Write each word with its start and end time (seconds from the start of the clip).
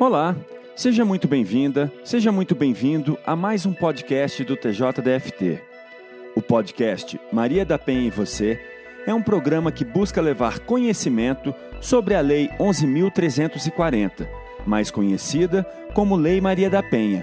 Olá, 0.00 0.34
seja 0.74 1.04
muito 1.04 1.28
bem-vinda, 1.28 1.92
seja 2.02 2.32
muito 2.32 2.54
bem-vindo 2.54 3.18
a 3.22 3.36
mais 3.36 3.66
um 3.66 3.72
podcast 3.74 4.42
do 4.42 4.56
TJDFT. 4.56 5.60
O 6.34 6.40
podcast 6.40 7.20
Maria 7.30 7.66
da 7.66 7.78
Penha 7.78 8.08
e 8.08 8.10
Você 8.10 8.58
é 9.06 9.12
um 9.12 9.20
programa 9.20 9.70
que 9.70 9.84
busca 9.84 10.22
levar 10.22 10.60
conhecimento 10.60 11.54
sobre 11.82 12.14
a 12.14 12.22
Lei 12.22 12.48
11.340, 12.58 14.26
mais 14.64 14.90
conhecida 14.90 15.64
como 15.92 16.16
Lei 16.16 16.40
Maria 16.40 16.70
da 16.70 16.82
Penha, 16.82 17.22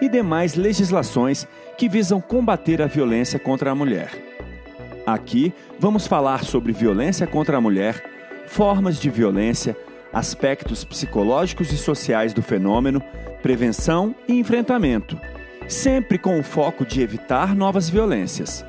e 0.00 0.08
demais 0.08 0.54
legislações 0.54 1.46
que 1.76 1.90
visam 1.90 2.22
combater 2.22 2.80
a 2.80 2.86
violência 2.86 3.38
contra 3.38 3.70
a 3.70 3.74
mulher. 3.74 4.10
Aqui 5.06 5.52
vamos 5.78 6.06
falar 6.06 6.42
sobre 6.42 6.72
violência 6.72 7.26
contra 7.26 7.58
a 7.58 7.60
mulher, 7.60 8.02
formas 8.46 8.98
de 8.98 9.10
violência, 9.10 9.76
aspectos 10.14 10.84
psicológicos 10.84 11.72
e 11.72 11.76
sociais 11.76 12.32
do 12.32 12.40
fenômeno, 12.40 13.02
prevenção 13.42 14.14
e 14.28 14.38
enfrentamento, 14.38 15.20
sempre 15.68 16.16
com 16.16 16.38
o 16.38 16.42
foco 16.44 16.86
de 16.86 17.02
evitar 17.02 17.54
novas 17.54 17.90
violências. 17.90 18.64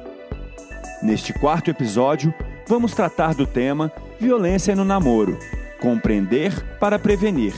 Neste 1.03 1.31
quarto 1.33 1.69
episódio, 1.69 2.33
vamos 2.67 2.95
tratar 2.95 3.35
do 3.35 3.45
tema 3.45 3.91
Violência 4.19 4.75
no 4.75 4.83
Namoro 4.83 5.37
Compreender 5.79 6.51
para 6.79 6.97
Prevenir, 6.97 7.53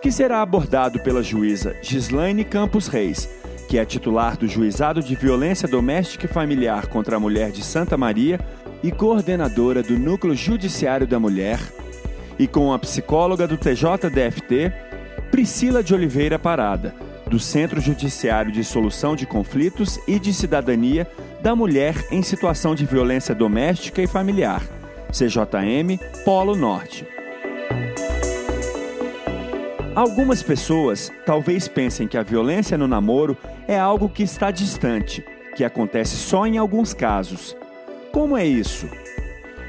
que 0.00 0.10
será 0.10 0.40
abordado 0.40 0.98
pela 1.00 1.22
juíza 1.22 1.76
Gislaine 1.82 2.44
Campos 2.44 2.88
Reis, 2.88 3.28
que 3.68 3.76
é 3.76 3.84
titular 3.84 4.36
do 4.36 4.48
Juizado 4.48 5.02
de 5.02 5.14
Violência 5.14 5.68
Doméstica 5.68 6.24
e 6.24 6.28
Familiar 6.28 6.86
contra 6.86 7.16
a 7.16 7.20
Mulher 7.20 7.50
de 7.50 7.62
Santa 7.62 7.98
Maria 7.98 8.40
e 8.82 8.90
coordenadora 8.90 9.82
do 9.82 9.98
Núcleo 9.98 10.34
Judiciário 10.34 11.06
da 11.06 11.18
Mulher 11.18 11.58
e 12.38 12.46
com 12.46 12.72
a 12.72 12.78
psicóloga 12.78 13.46
do 13.46 13.56
TJDFT, 13.56 14.72
Priscila 15.30 15.82
de 15.82 15.94
Oliveira 15.94 16.38
Parada, 16.38 16.94
do 17.28 17.38
Centro 17.38 17.80
Judiciário 17.80 18.52
de 18.52 18.62
Solução 18.62 19.16
de 19.16 19.26
Conflitos 19.26 19.98
e 20.06 20.18
de 20.18 20.32
Cidadania 20.32 21.06
da 21.42 21.54
Mulher 21.56 22.06
em 22.10 22.22
Situação 22.22 22.74
de 22.74 22.86
Violência 22.86 23.34
Doméstica 23.34 24.02
e 24.02 24.06
Familiar, 24.06 24.62
CJM 25.10 25.98
Polo 26.24 26.54
Norte. 26.54 27.06
Algumas 29.94 30.42
pessoas 30.42 31.10
talvez 31.24 31.66
pensem 31.68 32.06
que 32.06 32.18
a 32.18 32.22
violência 32.22 32.76
no 32.76 32.86
namoro 32.86 33.36
é 33.66 33.78
algo 33.78 34.10
que 34.10 34.22
está 34.22 34.50
distante, 34.50 35.24
que 35.56 35.64
acontece 35.64 36.16
só 36.16 36.46
em 36.46 36.58
alguns 36.58 36.92
casos. 36.92 37.56
Como 38.12 38.36
é 38.36 38.44
isso? 38.44 38.86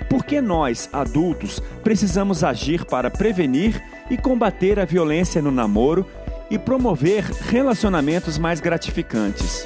Por 0.10 0.24
que 0.24 0.40
nós, 0.40 0.90
adultos, 0.94 1.62
precisamos 1.84 2.44
agir 2.44 2.86
para 2.86 3.12
prevenir 3.12 3.84
e 4.10 4.18
combater 4.18 4.80
a 4.80 4.86
violência 4.86 5.42
no 5.42 5.52
namoro 5.52 6.06
e 6.50 6.58
promover 6.58 7.24
relacionamentos 7.24 8.38
mais 8.38 8.62
gratificantes? 8.62 9.66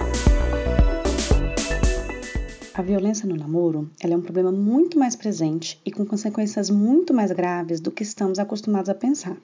A 2.74 2.82
violência 2.82 3.28
no 3.28 3.36
namoro 3.36 3.92
é 4.02 4.08
um 4.16 4.22
problema 4.22 4.52
muito 4.52 4.98
mais 4.98 5.16
presente 5.16 5.80
e 5.86 5.92
com 5.92 6.06
consequências 6.06 6.72
muito 6.72 7.14
mais 7.14 7.32
graves 7.32 7.80
do 7.80 7.92
que 7.92 8.02
estamos 8.02 8.40
acostumados 8.40 8.90
a 8.90 8.96
pensar. 8.96 9.38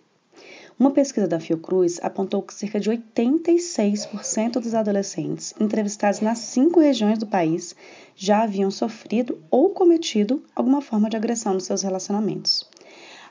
Uma 0.79 0.91
pesquisa 0.91 1.27
da 1.27 1.39
Fiocruz 1.39 1.99
apontou 2.03 2.39
que 2.43 2.53
cerca 2.53 2.79
de 2.79 2.91
86% 2.91 4.59
dos 4.59 4.75
adolescentes 4.75 5.51
entrevistados 5.59 6.19
nas 6.19 6.37
cinco 6.37 6.79
regiões 6.79 7.17
do 7.17 7.25
país 7.25 7.75
já 8.15 8.43
haviam 8.43 8.69
sofrido 8.69 9.39
ou 9.49 9.71
cometido 9.71 10.43
alguma 10.55 10.79
forma 10.79 11.09
de 11.09 11.17
agressão 11.17 11.55
nos 11.55 11.63
seus 11.63 11.81
relacionamentos. 11.81 12.63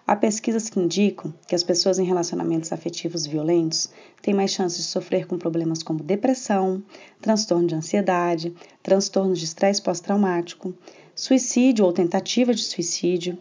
Há 0.04 0.16
pesquisas 0.16 0.68
que 0.68 0.80
indicam 0.80 1.32
que 1.46 1.54
as 1.54 1.62
pessoas 1.62 2.00
em 2.00 2.04
relacionamentos 2.04 2.72
afetivos 2.72 3.26
violentos 3.26 3.90
têm 4.20 4.34
mais 4.34 4.50
chances 4.50 4.78
de 4.78 4.84
sofrer 4.90 5.28
com 5.28 5.38
problemas 5.38 5.84
como 5.84 6.02
depressão, 6.02 6.82
transtorno 7.20 7.68
de 7.68 7.76
ansiedade, 7.76 8.52
transtornos 8.82 9.38
de 9.38 9.44
estresse 9.44 9.80
pós-traumático, 9.80 10.74
suicídio 11.14 11.84
ou 11.84 11.92
tentativa 11.92 12.52
de 12.52 12.64
suicídio, 12.64 13.38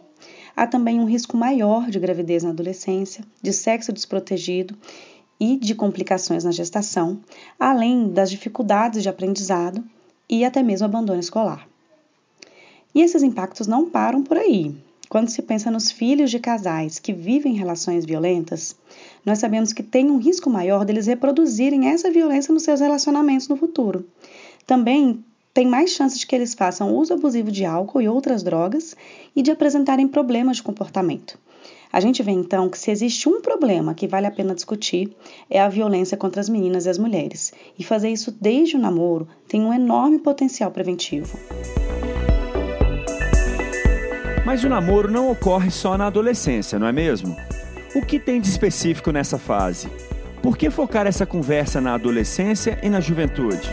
Há 0.56 0.66
também 0.66 0.98
um 0.98 1.04
risco 1.04 1.36
maior 1.36 1.90
de 1.90 2.00
gravidez 2.00 2.42
na 2.42 2.48
adolescência, 2.48 3.22
de 3.42 3.52
sexo 3.52 3.92
desprotegido 3.92 4.74
e 5.38 5.58
de 5.58 5.74
complicações 5.74 6.44
na 6.44 6.50
gestação, 6.50 7.20
além 7.60 8.08
das 8.08 8.30
dificuldades 8.30 9.02
de 9.02 9.08
aprendizado 9.10 9.84
e 10.28 10.46
até 10.46 10.62
mesmo 10.62 10.86
abandono 10.86 11.20
escolar. 11.20 11.68
E 12.94 13.02
esses 13.02 13.22
impactos 13.22 13.66
não 13.66 13.90
param 13.90 14.22
por 14.22 14.38
aí. 14.38 14.74
Quando 15.10 15.28
se 15.28 15.42
pensa 15.42 15.70
nos 15.70 15.90
filhos 15.90 16.30
de 16.30 16.38
casais 16.38 16.98
que 16.98 17.12
vivem 17.12 17.52
relações 17.52 18.06
violentas, 18.06 18.74
nós 19.24 19.38
sabemos 19.38 19.74
que 19.74 19.82
tem 19.82 20.10
um 20.10 20.16
risco 20.16 20.48
maior 20.48 20.86
deles 20.86 21.06
reproduzirem 21.06 21.88
essa 21.88 22.10
violência 22.10 22.52
nos 22.52 22.62
seus 22.62 22.80
relacionamentos 22.80 23.46
no 23.46 23.56
futuro. 23.56 24.04
Também 24.66 25.22
tem 25.56 25.66
mais 25.66 25.92
chance 25.92 26.18
de 26.18 26.26
que 26.26 26.36
eles 26.36 26.52
façam 26.52 26.94
uso 26.94 27.14
abusivo 27.14 27.50
de 27.50 27.64
álcool 27.64 28.02
e 28.02 28.06
outras 28.06 28.42
drogas 28.42 28.94
e 29.34 29.40
de 29.40 29.50
apresentarem 29.50 30.06
problemas 30.06 30.58
de 30.58 30.62
comportamento. 30.62 31.38
A 31.90 31.98
gente 31.98 32.22
vê 32.22 32.30
então 32.30 32.68
que 32.68 32.78
se 32.78 32.90
existe 32.90 33.26
um 33.26 33.40
problema 33.40 33.94
que 33.94 34.06
vale 34.06 34.26
a 34.26 34.30
pena 34.30 34.54
discutir 34.54 35.16
é 35.48 35.58
a 35.58 35.66
violência 35.66 36.14
contra 36.14 36.42
as 36.42 36.50
meninas 36.50 36.84
e 36.84 36.90
as 36.90 36.98
mulheres, 36.98 37.54
e 37.78 37.82
fazer 37.82 38.10
isso 38.10 38.36
desde 38.38 38.76
o 38.76 38.78
namoro 38.78 39.26
tem 39.48 39.62
um 39.62 39.72
enorme 39.72 40.18
potencial 40.18 40.70
preventivo. 40.70 41.38
Mas 44.44 44.62
o 44.62 44.68
namoro 44.68 45.10
não 45.10 45.30
ocorre 45.30 45.70
só 45.70 45.96
na 45.96 46.08
adolescência, 46.08 46.78
não 46.78 46.86
é 46.86 46.92
mesmo? 46.92 47.34
O 47.94 48.04
que 48.04 48.18
tem 48.18 48.42
de 48.42 48.50
específico 48.50 49.10
nessa 49.10 49.38
fase? 49.38 49.88
Por 50.42 50.58
que 50.58 50.68
focar 50.68 51.06
essa 51.06 51.24
conversa 51.24 51.80
na 51.80 51.94
adolescência 51.94 52.78
e 52.82 52.90
na 52.90 53.00
juventude? 53.00 53.70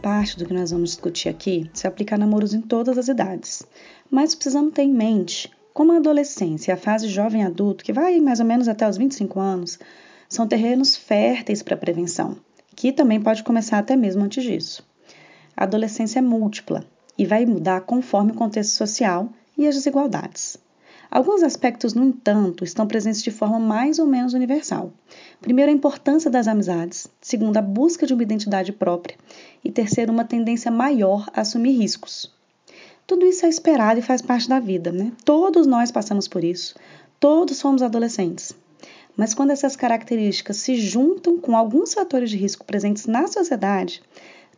Parte 0.00 0.36
do 0.36 0.46
que 0.46 0.54
nós 0.54 0.70
vamos 0.70 0.90
discutir 0.90 1.28
aqui 1.28 1.70
se 1.72 1.86
aplica 1.86 2.14
a 2.14 2.18
namoros 2.18 2.54
em 2.54 2.60
todas 2.60 2.98
as 2.98 3.08
idades, 3.08 3.62
mas 4.10 4.34
precisamos 4.34 4.72
ter 4.72 4.82
em 4.82 4.92
mente 4.92 5.50
como 5.72 5.92
a 5.92 5.96
adolescência 5.96 6.72
e 6.72 6.74
a 6.74 6.76
fase 6.76 7.08
jovem 7.08 7.44
adulto, 7.44 7.84
que 7.84 7.92
vai 7.92 8.18
mais 8.20 8.40
ou 8.40 8.46
menos 8.46 8.68
até 8.68 8.88
os 8.88 8.96
25 8.96 9.38
anos, 9.38 9.78
são 10.28 10.46
terrenos 10.46 10.96
férteis 10.96 11.62
para 11.62 11.74
a 11.74 11.78
prevenção, 11.78 12.36
que 12.74 12.92
também 12.92 13.20
pode 13.20 13.42
começar 13.42 13.78
até 13.78 13.96
mesmo 13.96 14.24
antes 14.24 14.42
disso. 14.42 14.86
A 15.56 15.64
adolescência 15.64 16.18
é 16.18 16.22
múltipla 16.22 16.84
e 17.16 17.26
vai 17.26 17.44
mudar 17.46 17.82
conforme 17.82 18.32
o 18.32 18.34
contexto 18.34 18.72
social 18.72 19.28
e 19.56 19.66
as 19.66 19.74
desigualdades. 19.74 20.58
Alguns 21.10 21.42
aspectos, 21.42 21.92
no 21.92 22.04
entanto, 22.04 22.62
estão 22.62 22.86
presentes 22.86 23.20
de 23.20 23.32
forma 23.32 23.58
mais 23.58 23.98
ou 23.98 24.06
menos 24.06 24.32
universal. 24.32 24.92
Primeiro, 25.40 25.68
a 25.68 25.74
importância 25.74 26.30
das 26.30 26.46
amizades. 26.46 27.08
Segundo, 27.20 27.56
a 27.56 27.62
busca 27.62 28.06
de 28.06 28.14
uma 28.14 28.22
identidade 28.22 28.72
própria. 28.72 29.16
E 29.64 29.72
terceiro, 29.72 30.12
uma 30.12 30.24
tendência 30.24 30.70
maior 30.70 31.28
a 31.34 31.40
assumir 31.40 31.72
riscos. 31.72 32.32
Tudo 33.08 33.26
isso 33.26 33.44
é 33.44 33.48
esperado 33.48 33.98
e 33.98 34.02
faz 34.02 34.22
parte 34.22 34.48
da 34.48 34.60
vida, 34.60 34.92
né? 34.92 35.10
Todos 35.24 35.66
nós 35.66 35.90
passamos 35.90 36.28
por 36.28 36.44
isso. 36.44 36.76
Todos 37.18 37.60
fomos 37.60 37.82
adolescentes. 37.82 38.54
Mas 39.16 39.34
quando 39.34 39.50
essas 39.50 39.74
características 39.74 40.58
se 40.58 40.76
juntam 40.76 41.36
com 41.38 41.56
alguns 41.56 41.92
fatores 41.92 42.30
de 42.30 42.36
risco 42.36 42.64
presentes 42.64 43.06
na 43.06 43.26
sociedade, 43.26 44.00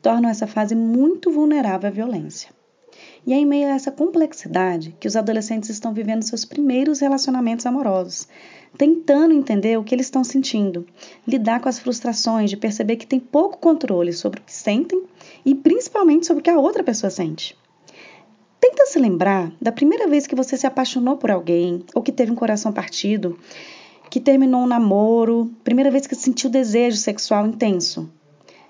tornam 0.02 0.28
essa 0.28 0.46
fase 0.46 0.74
muito 0.74 1.30
vulnerável 1.30 1.88
à 1.88 1.90
violência. 1.90 2.50
E 3.26 3.32
é 3.32 3.36
em 3.36 3.46
meio 3.46 3.68
a 3.68 3.72
essa 3.72 3.92
complexidade 3.92 4.94
que 4.98 5.06
os 5.06 5.16
adolescentes 5.16 5.70
estão 5.70 5.94
vivendo 5.94 6.22
seus 6.22 6.44
primeiros 6.44 7.00
relacionamentos 7.00 7.66
amorosos, 7.66 8.26
tentando 8.76 9.34
entender 9.34 9.78
o 9.78 9.84
que 9.84 9.94
eles 9.94 10.06
estão 10.06 10.24
sentindo, 10.24 10.86
lidar 11.26 11.60
com 11.60 11.68
as 11.68 11.78
frustrações 11.78 12.50
de 12.50 12.56
perceber 12.56 12.96
que 12.96 13.06
tem 13.06 13.20
pouco 13.20 13.58
controle 13.58 14.12
sobre 14.12 14.40
o 14.40 14.42
que 14.42 14.52
sentem 14.52 15.02
e 15.44 15.54
principalmente 15.54 16.26
sobre 16.26 16.40
o 16.40 16.44
que 16.44 16.50
a 16.50 16.58
outra 16.58 16.82
pessoa 16.82 17.10
sente. 17.10 17.56
Tenta 18.60 18.86
se 18.86 18.98
lembrar 18.98 19.52
da 19.60 19.72
primeira 19.72 20.06
vez 20.06 20.26
que 20.26 20.36
você 20.36 20.56
se 20.56 20.66
apaixonou 20.66 21.16
por 21.16 21.30
alguém 21.30 21.84
ou 21.94 22.02
que 22.02 22.12
teve 22.12 22.30
um 22.30 22.36
coração 22.36 22.72
partido, 22.72 23.38
que 24.08 24.20
terminou 24.20 24.62
um 24.62 24.66
namoro, 24.66 25.50
primeira 25.64 25.90
vez 25.90 26.06
que 26.06 26.14
sentiu 26.14 26.50
desejo 26.50 26.96
sexual 26.96 27.46
intenso. 27.46 28.10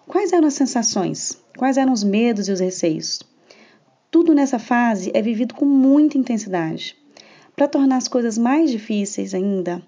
Quais 0.06 0.33
eram 0.33 0.49
as 0.49 0.55
sensações? 0.55 1.39
Quais 1.56 1.77
eram 1.77 1.93
os 1.93 2.03
medos 2.03 2.49
e 2.49 2.53
os 2.53 2.61
receios? 2.61 3.21
Tudo 4.12 4.35
nessa 4.35 4.59
fase 4.59 5.11
é 5.14 5.23
vivido 5.23 5.55
com 5.55 5.64
muita 5.64 6.19
intensidade. 6.19 6.94
Para 7.56 7.67
tornar 7.67 7.97
as 7.97 8.09
coisas 8.09 8.37
mais 8.37 8.70
difíceis 8.70 9.32
ainda, 9.32 9.81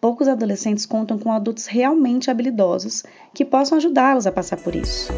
poucos 0.00 0.28
adolescentes 0.28 0.86
contam 0.86 1.18
com 1.18 1.32
adultos 1.32 1.66
realmente 1.66 2.30
habilidosos 2.30 3.02
que 3.34 3.44
possam 3.44 3.78
ajudá-los 3.78 4.24
a 4.24 4.30
passar 4.30 4.58
por 4.58 4.76
isso. 4.76 5.12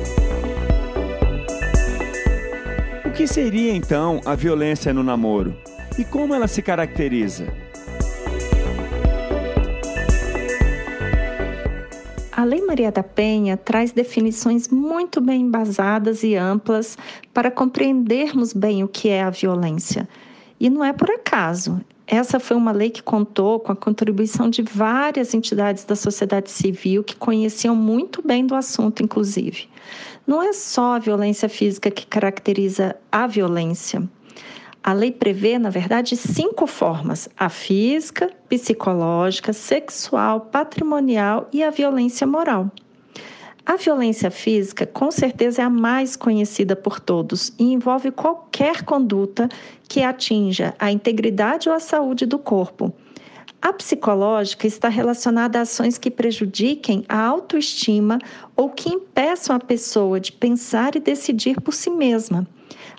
O 3.04 3.12
que 3.12 3.26
seria 3.26 3.74
então 3.74 4.22
a 4.24 4.34
violência 4.34 4.94
no 4.94 5.02
namoro? 5.02 5.54
E 5.98 6.04
como 6.04 6.34
ela 6.34 6.48
se 6.48 6.62
caracteriza? 6.62 7.52
A 12.36 12.42
Lei 12.42 12.60
Maria 12.62 12.90
da 12.90 13.04
Penha 13.04 13.56
traz 13.56 13.92
definições 13.92 14.66
muito 14.66 15.20
bem 15.20 15.42
embasadas 15.42 16.24
e 16.24 16.34
amplas 16.34 16.98
para 17.32 17.48
compreendermos 17.48 18.52
bem 18.52 18.82
o 18.82 18.88
que 18.88 19.08
é 19.08 19.22
a 19.22 19.30
violência. 19.30 20.08
E 20.58 20.68
não 20.68 20.84
é 20.84 20.92
por 20.92 21.08
acaso. 21.12 21.80
essa 22.08 22.40
foi 22.40 22.56
uma 22.56 22.72
lei 22.72 22.90
que 22.90 23.04
contou 23.04 23.60
com 23.60 23.70
a 23.70 23.76
contribuição 23.76 24.50
de 24.50 24.62
várias 24.62 25.32
entidades 25.32 25.84
da 25.84 25.94
sociedade 25.94 26.50
civil 26.50 27.04
que 27.04 27.14
conheciam 27.14 27.76
muito 27.76 28.20
bem 28.20 28.44
do 28.44 28.56
assunto, 28.56 29.00
inclusive. 29.00 29.68
Não 30.26 30.42
é 30.42 30.52
só 30.52 30.96
a 30.96 30.98
violência 30.98 31.48
física 31.48 31.88
que 31.88 32.04
caracteriza 32.04 32.96
a 33.12 33.28
violência. 33.28 34.02
A 34.86 34.92
lei 34.92 35.10
prevê, 35.10 35.58
na 35.58 35.70
verdade, 35.70 36.14
cinco 36.14 36.66
formas: 36.66 37.26
a 37.38 37.48
física, 37.48 38.30
psicológica, 38.50 39.50
sexual, 39.54 40.42
patrimonial 40.42 41.48
e 41.50 41.62
a 41.62 41.70
violência 41.70 42.26
moral. 42.26 42.70
A 43.64 43.76
violência 43.76 44.30
física, 44.30 44.84
com 44.84 45.10
certeza, 45.10 45.62
é 45.62 45.64
a 45.64 45.70
mais 45.70 46.16
conhecida 46.16 46.76
por 46.76 47.00
todos 47.00 47.50
e 47.58 47.72
envolve 47.72 48.10
qualquer 48.10 48.82
conduta 48.82 49.48
que 49.88 50.02
atinja 50.02 50.74
a 50.78 50.92
integridade 50.92 51.66
ou 51.70 51.74
a 51.74 51.80
saúde 51.80 52.26
do 52.26 52.38
corpo. 52.38 52.92
A 53.62 53.72
psicológica 53.72 54.66
está 54.66 54.90
relacionada 54.90 55.58
a 55.58 55.62
ações 55.62 55.96
que 55.96 56.10
prejudiquem 56.10 57.06
a 57.08 57.24
autoestima 57.24 58.18
ou 58.54 58.68
que 58.68 58.90
impeçam 58.90 59.56
a 59.56 59.60
pessoa 59.60 60.20
de 60.20 60.30
pensar 60.30 60.94
e 60.94 61.00
decidir 61.00 61.58
por 61.62 61.72
si 61.72 61.88
mesma. 61.88 62.46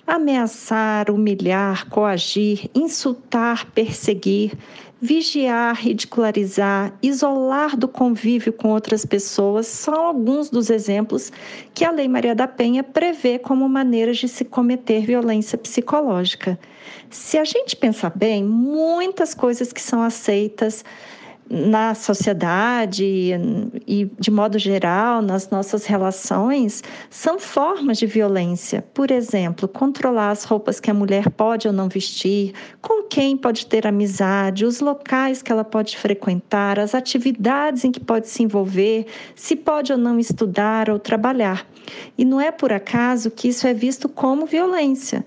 Ameaçar, 0.06 1.10
humilhar, 1.10 1.88
coagir, 1.90 2.70
insultar, 2.74 3.66
perseguir, 3.72 4.52
Vigiar, 4.98 5.76
ridicularizar, 5.76 6.90
isolar 7.02 7.76
do 7.76 7.86
convívio 7.86 8.50
com 8.50 8.70
outras 8.70 9.04
pessoas 9.04 9.66
são 9.66 9.94
alguns 9.94 10.48
dos 10.48 10.70
exemplos 10.70 11.30
que 11.74 11.84
a 11.84 11.90
Lei 11.90 12.08
Maria 12.08 12.34
da 12.34 12.48
Penha 12.48 12.82
prevê 12.82 13.38
como 13.38 13.68
maneiras 13.68 14.16
de 14.16 14.26
se 14.26 14.42
cometer 14.42 15.04
violência 15.04 15.58
psicológica. 15.58 16.58
Se 17.10 17.36
a 17.36 17.44
gente 17.44 17.76
pensar 17.76 18.10
bem, 18.16 18.42
muitas 18.42 19.34
coisas 19.34 19.70
que 19.70 19.82
são 19.82 20.02
aceitas 20.02 20.82
na 21.48 21.94
sociedade 21.94 23.04
e, 23.86 24.10
de 24.18 24.30
modo 24.30 24.58
geral, 24.58 25.22
nas 25.22 25.48
nossas 25.48 25.86
relações, 25.86 26.82
são 27.08 27.38
formas 27.38 27.98
de 27.98 28.06
violência. 28.06 28.84
Por 28.92 29.10
exemplo, 29.10 29.68
controlar 29.68 30.30
as 30.30 30.44
roupas 30.44 30.80
que 30.80 30.90
a 30.90 30.94
mulher 30.94 31.30
pode 31.30 31.68
ou 31.68 31.72
não 31.72 31.88
vestir, 31.88 32.52
com 32.80 33.04
quem 33.04 33.36
pode 33.36 33.66
ter 33.66 33.86
amizade, 33.86 34.64
os 34.64 34.80
locais 34.80 35.42
que 35.42 35.52
ela 35.52 35.64
pode 35.64 35.96
frequentar, 35.96 36.78
as 36.78 36.94
atividades 36.94 37.84
em 37.84 37.92
que 37.92 38.00
pode 38.00 38.28
se 38.28 38.42
envolver, 38.42 39.06
se 39.34 39.54
pode 39.54 39.92
ou 39.92 39.98
não 39.98 40.18
estudar 40.18 40.90
ou 40.90 40.98
trabalhar. 40.98 41.66
E 42.18 42.24
não 42.24 42.40
é 42.40 42.50
por 42.50 42.72
acaso 42.72 43.30
que 43.30 43.48
isso 43.48 43.66
é 43.66 43.72
visto 43.72 44.08
como 44.08 44.46
violência. 44.46 45.24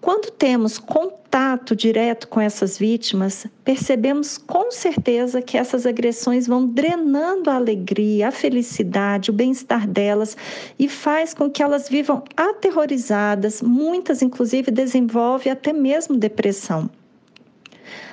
Quando 0.00 0.30
temos 0.30 0.78
contato 0.78 1.74
direto 1.74 2.28
com 2.28 2.40
essas 2.40 2.78
vítimas, 2.78 3.48
percebemos 3.64 4.38
com 4.38 4.70
certeza 4.70 5.42
que 5.42 5.58
essas 5.58 5.86
agressões 5.86 6.46
vão 6.46 6.66
drenando 6.66 7.50
a 7.50 7.56
alegria, 7.56 8.28
a 8.28 8.30
felicidade, 8.30 9.30
o 9.30 9.32
bem-estar 9.32 9.88
delas 9.88 10.36
e 10.78 10.88
faz 10.88 11.34
com 11.34 11.50
que 11.50 11.62
elas 11.62 11.88
vivam 11.88 12.22
aterrorizadas, 12.36 13.60
muitas 13.60 14.22
inclusive 14.22 14.70
desenvolvem 14.70 15.50
até 15.50 15.72
mesmo 15.72 16.16
depressão. 16.16 16.88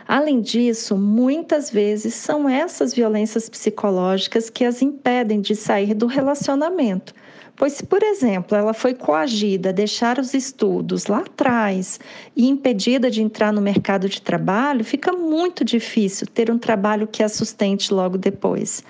Além 0.08 0.42
disso, 0.42 0.98
muitas 0.98 1.70
vezes 1.70 2.16
são 2.16 2.50
essas 2.50 2.94
violências 2.96 3.48
psicológicas 3.48 4.50
que 4.50 4.66
as 4.66 4.82
impedem 4.82 5.40
de 5.40 5.56
sair 5.56 5.94
do 5.94 6.08
relacionamento 6.08 7.14
Pois, 7.56 7.74
se, 7.74 7.86
por 7.86 8.04
exemplo, 8.04 8.58
ela 8.58 8.74
foi 8.74 8.94
coagida 8.94 9.70
a 9.70 9.72
deixar 9.72 10.20
os 10.20 10.34
estudos 10.34 11.06
lá 11.06 11.20
atrás 11.20 12.00
e 12.36 12.48
impedida 12.48 13.10
de 13.10 13.22
entrar 13.22 13.54
no 13.54 13.62
mercado 13.62 14.10
de 14.10 14.22
trabalho, 14.22 14.84
fica 14.84 15.14
muito 15.14 15.64
difícil 15.64 16.28
ter 16.28 16.52
um 16.52 16.58
trabalho 16.58 17.08
que 17.08 17.24
a 17.24 17.30
sustente 17.30 17.94
logo 17.94 18.18
depois. 18.18 18.84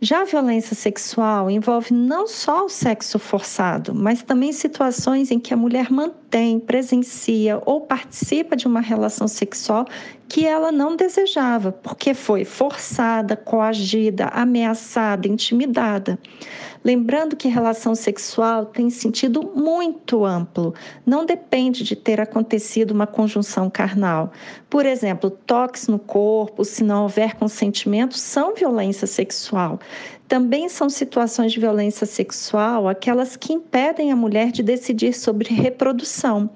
Já 0.00 0.22
a 0.22 0.24
violência 0.24 0.74
sexual 0.74 1.50
envolve 1.50 1.94
não 1.94 2.26
só 2.26 2.66
o 2.66 2.68
sexo 2.68 3.18
forçado, 3.18 3.94
mas 3.94 4.22
também 4.22 4.52
situações 4.52 5.30
em 5.30 5.38
que 5.38 5.54
a 5.54 5.56
mulher 5.56 5.90
mantém, 5.90 6.25
presencia 6.66 7.60
ou 7.64 7.80
participa 7.80 8.56
de 8.56 8.66
uma 8.66 8.80
relação 8.80 9.26
sexual 9.26 9.86
que 10.28 10.44
ela 10.44 10.72
não 10.72 10.96
desejava, 10.96 11.70
porque 11.70 12.12
foi 12.12 12.44
forçada, 12.44 13.36
coagida, 13.36 14.26
ameaçada, 14.26 15.28
intimidada. 15.28 16.18
Lembrando 16.84 17.36
que 17.36 17.48
relação 17.48 17.94
sexual 17.94 18.66
tem 18.66 18.90
sentido 18.90 19.52
muito 19.54 20.24
amplo, 20.24 20.74
não 21.04 21.24
depende 21.24 21.82
de 21.82 21.96
ter 21.96 22.20
acontecido 22.20 22.92
uma 22.92 23.06
conjunção 23.06 23.68
carnal. 23.68 24.30
Por 24.70 24.86
exemplo, 24.86 25.30
toques 25.30 25.88
no 25.88 25.98
corpo, 25.98 26.64
se 26.64 26.84
não 26.84 27.02
houver 27.02 27.34
consentimento, 27.34 28.16
são 28.16 28.54
violência 28.54 29.06
sexual. 29.06 29.80
Também 30.28 30.68
são 30.68 30.90
situações 30.90 31.52
de 31.52 31.60
violência 31.60 32.06
sexual 32.06 32.88
aquelas 32.88 33.36
que 33.36 33.52
impedem 33.52 34.10
a 34.10 34.16
mulher 34.16 34.50
de 34.50 34.62
decidir 34.62 35.12
sobre 35.12 35.54
reprodução. 35.54 36.50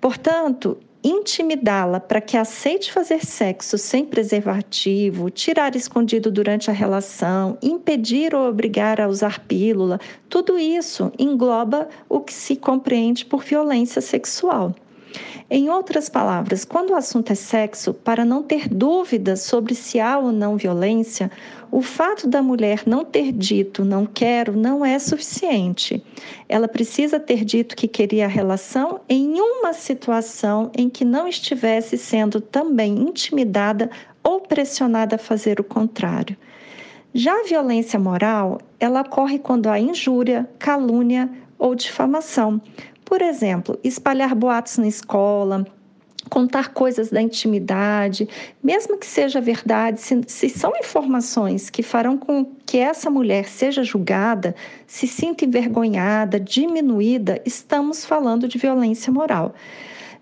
Portanto, 0.00 0.76
intimidá-la 1.02 2.00
para 2.00 2.20
que 2.20 2.36
aceite 2.36 2.92
fazer 2.92 3.24
sexo 3.24 3.76
sem 3.76 4.04
preservativo, 4.04 5.30
tirar 5.30 5.76
escondido 5.76 6.30
durante 6.30 6.70
a 6.70 6.74
relação, 6.74 7.58
impedir 7.62 8.34
ou 8.34 8.48
obrigar 8.48 9.00
a 9.00 9.08
usar 9.08 9.40
pílula, 9.40 9.98
tudo 10.28 10.58
isso 10.58 11.12
engloba 11.18 11.88
o 12.08 12.20
que 12.20 12.32
se 12.32 12.56
compreende 12.56 13.24
por 13.24 13.42
violência 13.42 14.00
sexual. 14.00 14.74
Em 15.50 15.68
outras 15.68 16.08
palavras, 16.08 16.64
quando 16.64 16.90
o 16.90 16.96
assunto 16.96 17.30
é 17.30 17.34
sexo, 17.34 17.92
para 17.92 18.24
não 18.24 18.42
ter 18.42 18.68
dúvidas 18.68 19.42
sobre 19.42 19.74
se 19.74 20.00
há 20.00 20.18
ou 20.18 20.32
não 20.32 20.56
violência, 20.56 21.30
o 21.74 21.82
fato 21.82 22.28
da 22.28 22.40
mulher 22.40 22.84
não 22.86 23.04
ter 23.04 23.32
dito 23.32 23.84
não 23.84 24.06
quero 24.06 24.56
não 24.56 24.84
é 24.84 24.96
suficiente. 24.96 26.00
Ela 26.48 26.68
precisa 26.68 27.18
ter 27.18 27.44
dito 27.44 27.74
que 27.74 27.88
queria 27.88 28.26
a 28.26 28.28
relação 28.28 29.00
em 29.08 29.40
uma 29.40 29.72
situação 29.72 30.70
em 30.78 30.88
que 30.88 31.04
não 31.04 31.26
estivesse 31.26 31.98
sendo 31.98 32.40
também 32.40 32.94
intimidada 33.02 33.90
ou 34.22 34.40
pressionada 34.40 35.16
a 35.16 35.18
fazer 35.18 35.58
o 35.58 35.64
contrário. 35.64 36.36
Já 37.12 37.40
a 37.40 37.42
violência 37.42 37.98
moral, 37.98 38.60
ela 38.78 39.00
ocorre 39.00 39.40
quando 39.40 39.68
há 39.68 39.76
injúria, 39.76 40.48
calúnia 40.60 41.28
ou 41.58 41.74
difamação, 41.74 42.62
por 43.04 43.20
exemplo, 43.20 43.76
espalhar 43.82 44.32
boatos 44.36 44.78
na 44.78 44.86
escola, 44.86 45.66
contar 46.28 46.72
coisas 46.72 47.10
da 47.10 47.20
intimidade, 47.20 48.28
mesmo 48.62 48.98
que 48.98 49.06
seja 49.06 49.40
verdade, 49.40 50.00
se, 50.00 50.20
se, 50.26 50.48
são 50.48 50.72
informações 50.76 51.70
que 51.70 51.82
farão 51.82 52.16
com 52.16 52.46
que 52.66 52.78
essa 52.78 53.10
mulher 53.10 53.46
seja 53.46 53.82
julgada, 53.82 54.54
se 54.86 55.06
sinta 55.06 55.44
envergonhada, 55.44 56.40
diminuída, 56.40 57.40
estamos 57.44 58.04
falando 58.04 58.48
de 58.48 58.58
violência 58.58 59.12
moral. 59.12 59.54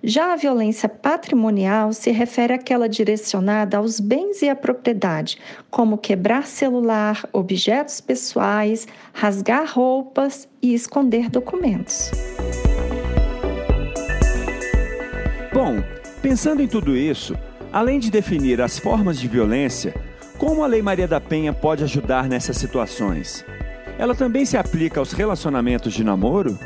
Já 0.04 0.32
a 0.32 0.36
violência 0.36 0.88
patrimonial 0.88 1.92
se 1.92 2.10
refere 2.10 2.52
àquela 2.52 2.88
direcionada 2.88 3.76
aos 3.76 4.00
bens 4.00 4.42
e 4.42 4.48
à 4.48 4.56
propriedade, 4.56 5.38
como 5.70 5.96
quebrar 5.96 6.44
celular, 6.46 7.24
objetos 7.32 8.00
pessoais, 8.00 8.88
rasgar 9.12 9.72
roupas 9.72 10.48
e 10.60 10.74
esconder 10.74 11.30
documentos. 11.30 12.10
Pensando 16.22 16.62
em 16.62 16.68
tudo 16.68 16.96
isso, 16.96 17.36
além 17.72 17.98
de 17.98 18.08
definir 18.08 18.60
as 18.60 18.78
formas 18.78 19.18
de 19.18 19.26
violência, 19.26 19.92
como 20.38 20.62
a 20.62 20.66
Lei 20.68 20.80
Maria 20.80 21.08
da 21.08 21.20
Penha 21.20 21.52
pode 21.52 21.82
ajudar 21.82 22.28
nessas 22.28 22.56
situações? 22.56 23.44
Ela 23.98 24.14
também 24.14 24.44
se 24.44 24.56
aplica 24.56 25.00
aos 25.00 25.12
relacionamentos 25.12 25.92
de 25.92 26.04
namoro? 26.04 26.56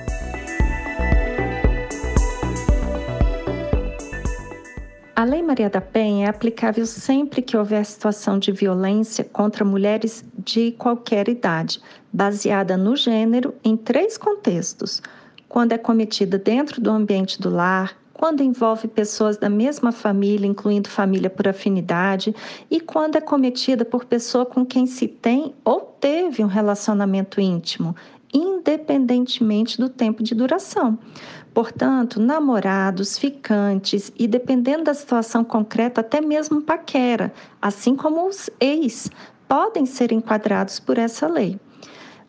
A 5.15 5.25
Lei 5.25 5.43
Maria 5.43 5.71
da 5.71 5.81
Penha 5.81 6.27
é 6.27 6.29
aplicável 6.29 6.85
sempre 6.85 7.41
que 7.41 7.57
houver 7.57 7.85
situação 7.87 8.39
de 8.39 8.53
violência 8.53 9.25
contra 9.25 9.65
mulheres 9.65 10.23
de 10.39 10.73
qualquer 10.73 11.29
idade, 11.29 11.81
baseada 12.13 12.77
no 12.77 12.95
gênero 12.95 13.55
em 13.65 13.75
três 13.79 14.19
contextos: 14.19 15.03
quando 15.49 15.73
é 15.73 15.79
cometida 15.79 16.39
dentro 16.39 16.83
do 16.83 16.91
ambiente 16.91 17.41
do 17.41 17.49
lar, 17.49 17.97
quando 18.18 18.42
envolve 18.42 18.88
pessoas 18.88 19.37
da 19.37 19.50
mesma 19.50 19.92
família, 19.92 20.46
incluindo 20.46 20.88
família 20.88 21.28
por 21.28 21.46
afinidade, 21.46 22.35
e 22.70 22.80
quando 22.80 23.16
é 23.16 23.20
cometida 23.20 23.85
por 23.85 24.06
pessoa 24.06 24.46
com 24.46 24.64
quem 24.64 24.87
se 24.87 25.06
tem 25.06 25.54
ou 25.62 25.80
teve 26.00 26.42
um 26.42 26.46
relacionamento 26.46 27.38
íntimo, 27.38 27.94
independentemente 28.32 29.78
do 29.78 29.90
tempo 29.90 30.23
de 30.23 30.35
duração. 30.35 30.99
Portanto, 31.52 32.18
namorados, 32.18 33.18
ficantes 33.18 34.11
e, 34.18 34.26
dependendo 34.26 34.85
da 34.85 34.94
situação 34.94 35.44
concreta, 35.44 36.00
até 36.00 36.18
mesmo 36.18 36.62
paquera, 36.62 37.35
assim 37.61 37.94
como 37.94 38.26
os 38.26 38.49
ex, 38.58 39.11
podem 39.46 39.85
ser 39.85 40.11
enquadrados 40.11 40.80
por 40.80 40.96
essa 40.96 41.28
lei. 41.28 41.61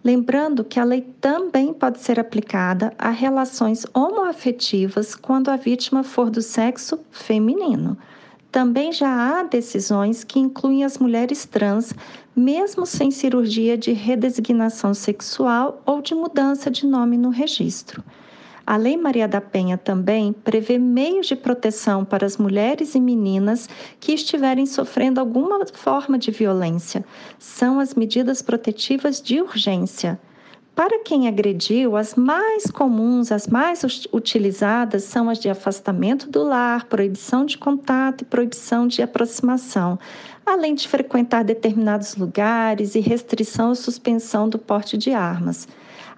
Lembrando 0.07 0.63
que 0.63 0.79
a 0.79 0.85
lei 0.85 1.01
também 1.19 1.73
pode 1.73 1.99
ser 1.99 2.17
aplicada 2.17 2.93
a 2.97 3.09
relações 3.09 3.85
homoafetivas 3.93 5.13
quando 5.13 5.49
a 5.49 5.57
vítima 5.57 6.01
for 6.01 6.29
do 6.29 6.41
sexo 6.41 6.97
feminino. 7.11 7.97
também 8.49 8.93
já 8.93 9.09
há 9.09 9.43
decisões 9.43 10.23
que 10.23 10.39
incluem 10.39 10.85
as 10.85 10.97
mulheres 10.97 11.43
trans, 11.43 11.93
mesmo 12.33 12.85
sem 12.85 13.11
cirurgia 13.11 13.77
de 13.77 13.91
redesignação 13.91 14.93
sexual 14.93 15.81
ou 15.85 16.01
de 16.01 16.15
mudança 16.15 16.71
de 16.71 16.87
nome 16.87 17.17
no 17.17 17.29
registro. 17.29 18.01
A 18.69 18.75
Lei 18.75 18.97
Maria 18.97 19.29
da 19.29 19.39
Penha 19.39 19.77
também 19.77 20.33
prevê 20.33 20.77
meios 20.77 21.27
de 21.27 21.37
proteção 21.37 22.03
para 22.03 22.25
as 22.25 22.35
mulheres 22.35 22.95
e 22.95 22.99
meninas 22.99 23.69
que 23.97 24.11
estiverem 24.11 24.65
sofrendo 24.65 25.21
alguma 25.21 25.65
forma 25.67 26.17
de 26.17 26.31
violência. 26.31 27.05
São 27.39 27.79
as 27.79 27.95
medidas 27.95 28.41
protetivas 28.41 29.21
de 29.21 29.39
urgência. 29.39 30.19
Para 30.75 30.99
quem 30.99 31.29
agrediu, 31.29 31.95
as 31.95 32.15
mais 32.15 32.65
comuns, 32.69 33.31
as 33.31 33.47
mais 33.47 33.85
utilizadas 34.11 35.05
são 35.05 35.29
as 35.29 35.39
de 35.39 35.47
afastamento 35.47 36.29
do 36.29 36.43
lar, 36.43 36.87
proibição 36.87 37.45
de 37.45 37.57
contato 37.57 38.23
e 38.23 38.25
proibição 38.25 38.85
de 38.85 39.01
aproximação, 39.01 39.97
além 40.45 40.75
de 40.75 40.89
frequentar 40.89 41.45
determinados 41.45 42.17
lugares 42.17 42.95
e 42.95 42.99
restrição 42.99 43.69
ou 43.69 43.75
suspensão 43.75 44.49
do 44.49 44.59
porte 44.59 44.97
de 44.97 45.13
armas. 45.13 45.69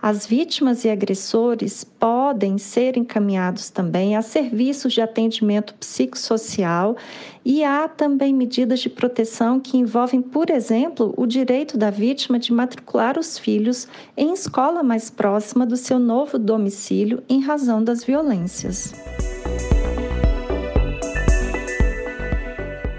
As 0.02 0.26
vítimas 0.26 0.86
e 0.86 0.90
agressores 0.90 1.84
podem 1.84 2.58
ser 2.58 2.96
encaminhados 2.96 3.70
também 3.70 4.16
a 4.16 4.22
serviços 4.22 4.94
de 4.94 5.02
atendimento 5.02 5.74
psicossocial 5.74 6.96
e 7.44 7.66
há 7.66 7.86
também 7.88 8.34
medidas 8.34 8.80
de 8.80 8.90
proteção 8.90 9.60
que 9.60 9.78
envolvem, 9.78 10.22
por 10.22 10.50
exemplo, 10.50 11.14
o 11.18 11.26
direito 11.26 11.78
da 11.78 11.90
vítima 11.90 12.40
de 12.40 12.54
matricular 12.54 13.20
os 13.20 13.38
filhos 13.38 13.90
em 14.16 14.32
escola 14.32 14.82
mais 14.84 15.10
próxima 15.10 15.66
do 15.66 15.76
seu 15.76 16.00
novo 16.00 16.40
domicílio 16.40 17.22
em 17.28 17.42
razão 17.42 17.84
das 17.84 18.02
violências. 18.02 18.94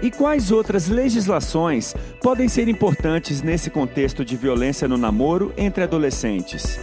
E 0.01 0.09
quais 0.09 0.51
outras 0.51 0.87
legislações 0.87 1.93
podem 2.23 2.47
ser 2.47 2.67
importantes 2.67 3.43
nesse 3.43 3.69
contexto 3.69 4.25
de 4.25 4.35
violência 4.35 4.87
no 4.87 4.97
namoro 4.97 5.53
entre 5.55 5.83
adolescentes? 5.83 6.79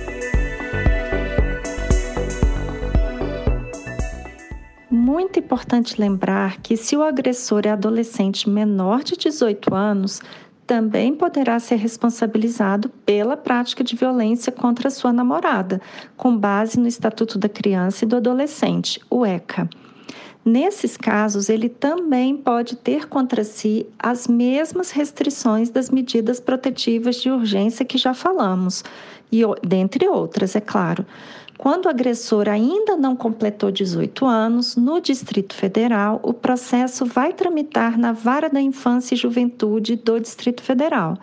Muito 4.88 5.40
importante 5.40 6.00
lembrar 6.00 6.58
que, 6.58 6.76
se 6.76 6.96
o 6.96 7.02
agressor 7.02 7.62
é 7.64 7.70
adolescente 7.70 8.48
menor 8.48 9.02
de 9.02 9.16
18 9.16 9.74
anos, 9.74 10.22
também 10.64 11.12
poderá 11.12 11.58
ser 11.58 11.76
responsabilizado 11.76 12.88
pela 13.04 13.36
prática 13.36 13.82
de 13.82 13.96
violência 13.96 14.52
contra 14.52 14.90
sua 14.90 15.12
namorada, 15.12 15.80
com 16.16 16.36
base 16.36 16.78
no 16.78 16.86
Estatuto 16.86 17.36
da 17.36 17.48
Criança 17.48 18.04
e 18.04 18.08
do 18.08 18.16
Adolescente, 18.16 19.00
o 19.10 19.26
ECA. 19.26 19.68
Nesses 20.44 20.96
casos, 20.96 21.48
ele 21.48 21.68
também 21.68 22.36
pode 22.36 22.76
ter 22.76 23.06
contra 23.06 23.44
si 23.44 23.86
as 23.98 24.26
mesmas 24.26 24.90
restrições 24.90 25.68
das 25.68 25.90
medidas 25.90 26.40
protetivas 26.40 27.16
de 27.16 27.30
urgência 27.30 27.84
que 27.84 27.98
já 27.98 28.14
falamos, 28.14 28.82
e 29.30 29.42
dentre 29.62 30.08
outras, 30.08 30.56
é 30.56 30.60
claro. 30.60 31.04
Quando 31.58 31.86
o 31.86 31.88
agressor 31.88 32.48
ainda 32.48 32.96
não 32.96 33.16
completou 33.16 33.72
18 33.72 34.24
anos, 34.24 34.76
no 34.76 35.00
Distrito 35.00 35.54
Federal, 35.54 36.20
o 36.22 36.32
processo 36.32 37.04
vai 37.04 37.32
tramitar 37.32 37.98
na 37.98 38.12
Vara 38.12 38.48
da 38.48 38.60
Infância 38.60 39.14
e 39.14 39.18
Juventude 39.18 39.96
do 39.96 40.20
Distrito 40.20 40.62
Federal. 40.62 41.18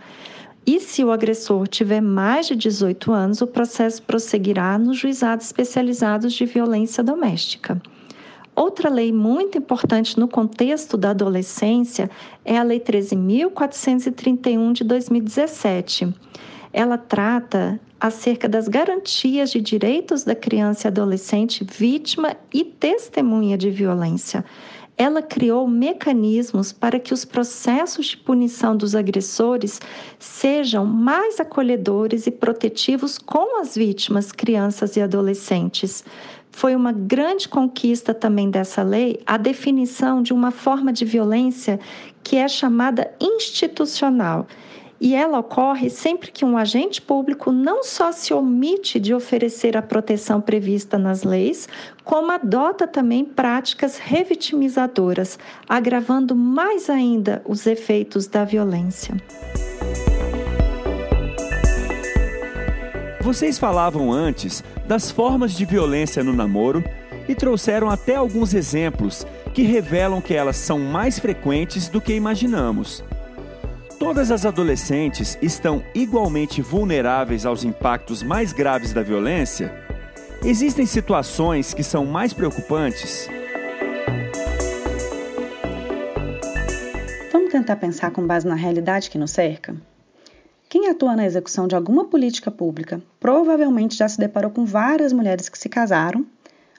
E 0.67 0.79
se 0.81 1.03
o 1.05 1.11
agressor 1.11 1.67
tiver 1.67 2.01
mais 2.01 2.47
de 2.47 2.55
18 2.55 3.13
anos, 3.13 3.41
o 3.41 3.47
processo 3.47 4.01
prosseguirá 4.03 4.77
nos 4.77 4.97
juizados 4.97 5.45
especializados 5.45 6.33
de 6.33 6.45
violência 6.45 7.01
doméstica. 7.01 7.81
Outra 8.55 8.89
lei 8.89 9.11
muito 9.11 9.57
importante 9.57 10.17
no 10.17 10.29
contexto 10.29 10.95
da 10.95 11.09
adolescência 11.09 12.09
é 12.45 12.57
a 12.57 12.63
Lei 12.63 12.79
13.431 12.79 14.71
de 14.71 14.85
2017. 14.85 16.13
Ela 16.71 16.97
trata 16.97 17.77
acerca 17.99 18.47
das 18.47 18.69
garantias 18.69 19.51
de 19.51 19.59
direitos 19.59 20.23
da 20.23 20.35
criança 20.35 20.87
e 20.87 20.89
adolescente 20.89 21.65
vítima 21.65 22.37
e 22.53 22.63
testemunha 22.63 23.57
de 23.57 23.69
violência. 23.69 24.45
Ela 24.97 25.21
criou 25.21 25.67
mecanismos 25.67 26.71
para 26.71 26.97
que 26.97 27.13
os 27.13 27.25
processos 27.25 28.07
de 28.07 28.17
punição 28.17 28.77
dos 28.77 28.95
agressores 28.95 29.81
sejam 30.17 30.85
mais 30.85 31.41
acolhedores 31.41 32.25
e 32.25 32.31
protetivos 32.31 33.17
com 33.17 33.59
as 33.59 33.75
vítimas, 33.75 34.31
crianças 34.31 34.95
e 34.95 35.01
adolescentes 35.01 36.05
foi 36.55 36.73
uma 36.73 36.93
grande 36.93 37.49
conquista 37.49 38.13
também 38.13 38.49
dessa 38.49 38.81
lei 38.81 39.19
a 39.25 39.35
definição 39.35 40.23
de 40.23 40.31
uma 40.31 40.51
forma 40.51 40.93
de 40.93 41.03
violência 41.03 41.77
que 42.23 42.37
é 42.37 42.47
chamada 42.47 43.11
institucional. 43.19 44.47
E 44.97 45.13
ela 45.13 45.39
ocorre 45.39 45.89
sempre 45.89 46.31
que 46.31 46.45
um 46.45 46.57
agente 46.57 47.01
público 47.01 47.51
não 47.51 47.83
só 47.83 48.13
se 48.13 48.33
omite 48.33 49.01
de 49.01 49.13
oferecer 49.13 49.75
a 49.75 49.81
proteção 49.81 50.39
prevista 50.39 50.97
nas 50.97 51.23
leis, 51.23 51.67
como 52.05 52.31
adota 52.31 52.87
também 52.87 53.25
práticas 53.25 53.97
revitimizadoras, 53.97 55.37
agravando 55.67 56.33
mais 56.33 56.89
ainda 56.89 57.43
os 57.45 57.67
efeitos 57.67 58.27
da 58.27 58.45
violência. 58.45 59.13
Vocês 63.25 63.57
falavam 63.57 64.13
antes 64.13 64.63
das 64.87 65.09
formas 65.09 65.53
de 65.53 65.65
violência 65.65 66.23
no 66.23 66.31
namoro 66.31 66.83
e 67.27 67.33
trouxeram 67.33 67.89
até 67.89 68.13
alguns 68.13 68.53
exemplos 68.53 69.25
que 69.51 69.63
revelam 69.63 70.21
que 70.21 70.35
elas 70.35 70.57
são 70.57 70.77
mais 70.77 71.17
frequentes 71.17 71.89
do 71.89 71.99
que 71.99 72.13
imaginamos. 72.13 73.03
Todas 73.97 74.29
as 74.29 74.45
adolescentes 74.45 75.39
estão 75.41 75.83
igualmente 75.95 76.61
vulneráveis 76.61 77.47
aos 77.47 77.63
impactos 77.63 78.21
mais 78.21 78.53
graves 78.53 78.93
da 78.93 79.01
violência? 79.01 79.73
Existem 80.43 80.85
situações 80.85 81.73
que 81.73 81.81
são 81.81 82.05
mais 82.05 82.31
preocupantes? 82.31 83.27
Vamos 87.31 87.51
tentar 87.51 87.77
pensar 87.77 88.11
com 88.11 88.27
base 88.27 88.45
na 88.45 88.53
realidade 88.53 89.09
que 89.09 89.17
nos 89.17 89.31
cerca? 89.31 89.75
Quem 90.75 90.89
atua 90.89 91.15
na 91.15 91.25
execução 91.25 91.69
de 91.69 91.73
alguma 91.73 92.03
política 92.03 92.51
pública 92.51 93.01
provavelmente 93.17 93.95
já 93.95 94.09
se 94.09 94.19
deparou 94.19 94.51
com 94.51 94.65
várias 94.65 95.13
mulheres 95.13 95.47
que 95.47 95.57
se 95.57 95.69
casaram 95.69 96.25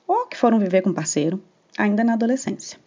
ou 0.06 0.26
que 0.26 0.36
foram 0.36 0.58
viver 0.58 0.82
com 0.82 0.92
parceiro 0.92 1.42
ainda 1.78 2.04
na 2.04 2.12
adolescência. 2.12 2.78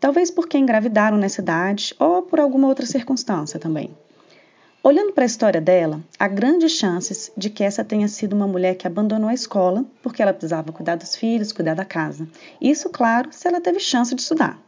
Talvez 0.00 0.30
porque 0.30 0.56
engravidaram 0.56 1.18
nessa 1.18 1.42
idade 1.42 1.94
ou 1.98 2.22
por 2.22 2.40
alguma 2.40 2.68
outra 2.68 2.86
circunstância 2.86 3.60
também. 3.60 3.94
Olhando 4.82 5.12
para 5.12 5.24
a 5.24 5.26
história 5.26 5.60
dela, 5.60 6.00
há 6.18 6.26
grandes 6.26 6.72
chances 6.72 7.30
de 7.36 7.50
que 7.50 7.62
essa 7.62 7.84
tenha 7.84 8.08
sido 8.08 8.32
uma 8.32 8.46
mulher 8.46 8.76
que 8.76 8.86
abandonou 8.86 9.28
a 9.28 9.34
escola 9.34 9.84
porque 10.02 10.22
ela 10.22 10.32
precisava 10.32 10.72
cuidar 10.72 10.96
dos 10.96 11.16
filhos, 11.16 11.52
cuidar 11.52 11.74
da 11.74 11.84
casa. 11.84 12.26
Isso, 12.58 12.88
claro, 12.88 13.28
se 13.30 13.46
ela 13.46 13.60
teve 13.60 13.78
chance 13.78 14.14
de 14.14 14.22
estudar. 14.22 14.58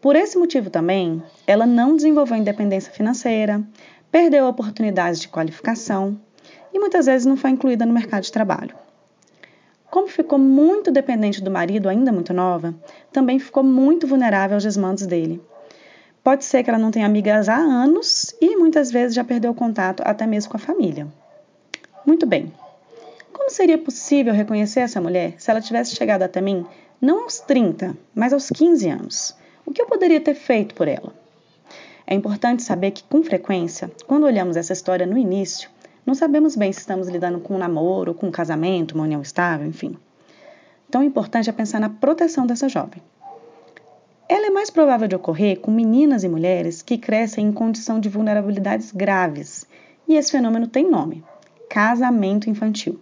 Por 0.00 0.14
esse 0.14 0.38
motivo 0.38 0.70
também, 0.70 1.22
ela 1.46 1.66
não 1.66 1.96
desenvolveu 1.96 2.36
independência 2.36 2.92
financeira, 2.92 3.60
perdeu 4.10 4.46
oportunidades 4.46 5.20
de 5.20 5.28
qualificação 5.28 6.18
e 6.72 6.78
muitas 6.78 7.06
vezes 7.06 7.26
não 7.26 7.36
foi 7.36 7.50
incluída 7.50 7.86
no 7.86 7.92
mercado 7.92 8.22
de 8.22 8.32
trabalho. 8.32 8.74
Como 9.90 10.08
ficou 10.08 10.38
muito 10.38 10.90
dependente 10.90 11.42
do 11.42 11.50
marido 11.50 11.88
ainda 11.88 12.12
muito 12.12 12.34
nova, 12.34 12.74
também 13.12 13.38
ficou 13.38 13.62
muito 13.62 14.06
vulnerável 14.06 14.56
aos 14.56 14.62
desmandos 14.62 15.06
dele. 15.06 15.40
Pode 16.22 16.44
ser 16.44 16.64
que 16.64 16.68
ela 16.70 16.78
não 16.78 16.90
tenha 16.90 17.06
amigas 17.06 17.48
há 17.48 17.56
anos 17.56 18.34
e 18.40 18.56
muitas 18.56 18.90
vezes 18.90 19.14
já 19.14 19.22
perdeu 19.22 19.52
o 19.52 19.54
contato 19.54 20.02
até 20.04 20.26
mesmo 20.26 20.50
com 20.50 20.56
a 20.56 20.60
família. 20.60 21.06
Muito 22.04 22.26
bem. 22.26 22.52
Como 23.32 23.48
seria 23.48 23.78
possível 23.78 24.34
reconhecer 24.34 24.80
essa 24.80 25.00
mulher 25.00 25.34
se 25.38 25.50
ela 25.50 25.60
tivesse 25.60 25.94
chegado 25.94 26.22
até 26.22 26.40
mim 26.40 26.66
não 27.00 27.22
aos 27.22 27.38
30, 27.40 27.96
mas 28.14 28.32
aos 28.32 28.50
15 28.50 28.88
anos? 28.88 29.36
O 29.64 29.72
que 29.72 29.80
eu 29.80 29.86
poderia 29.86 30.20
ter 30.20 30.34
feito 30.34 30.74
por 30.74 30.88
ela? 30.88 31.12
É 32.06 32.14
importante 32.14 32.62
saber 32.62 32.92
que, 32.92 33.02
com 33.02 33.22
frequência, 33.24 33.90
quando 34.06 34.24
olhamos 34.24 34.56
essa 34.56 34.72
história 34.72 35.04
no 35.04 35.18
início, 35.18 35.68
não 36.06 36.14
sabemos 36.14 36.54
bem 36.54 36.72
se 36.72 36.78
estamos 36.78 37.08
lidando 37.08 37.40
com 37.40 37.56
um 37.56 37.58
namoro, 37.58 38.14
com 38.14 38.28
um 38.28 38.30
casamento, 38.30 38.94
uma 38.94 39.02
união 39.02 39.20
estável, 39.20 39.66
enfim. 39.66 39.96
Tão 40.88 41.02
importante 41.02 41.50
é 41.50 41.52
pensar 41.52 41.80
na 41.80 41.88
proteção 41.88 42.46
dessa 42.46 42.68
jovem. 42.68 43.02
Ela 44.28 44.46
é 44.46 44.50
mais 44.50 44.70
provável 44.70 45.08
de 45.08 45.16
ocorrer 45.16 45.58
com 45.58 45.72
meninas 45.72 46.22
e 46.22 46.28
mulheres 46.28 46.80
que 46.80 46.96
crescem 46.96 47.46
em 47.46 47.52
condição 47.52 47.98
de 47.98 48.08
vulnerabilidades 48.08 48.92
graves, 48.92 49.66
e 50.06 50.14
esse 50.14 50.30
fenômeno 50.30 50.68
tem 50.68 50.88
nome: 50.88 51.24
casamento 51.68 52.48
infantil. 52.48 53.00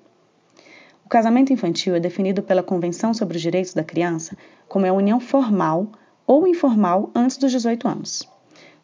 O 1.04 1.08
casamento 1.10 1.52
infantil 1.52 1.94
é 1.94 2.00
definido 2.00 2.42
pela 2.42 2.62
Convenção 2.62 3.12
sobre 3.12 3.36
os 3.36 3.42
Direitos 3.42 3.74
da 3.74 3.84
Criança 3.84 4.34
como 4.66 4.86
a 4.86 4.92
união 4.92 5.20
formal 5.20 5.88
ou 6.26 6.48
informal 6.48 7.10
antes 7.14 7.36
dos 7.36 7.52
18 7.52 7.86
anos. 7.86 8.33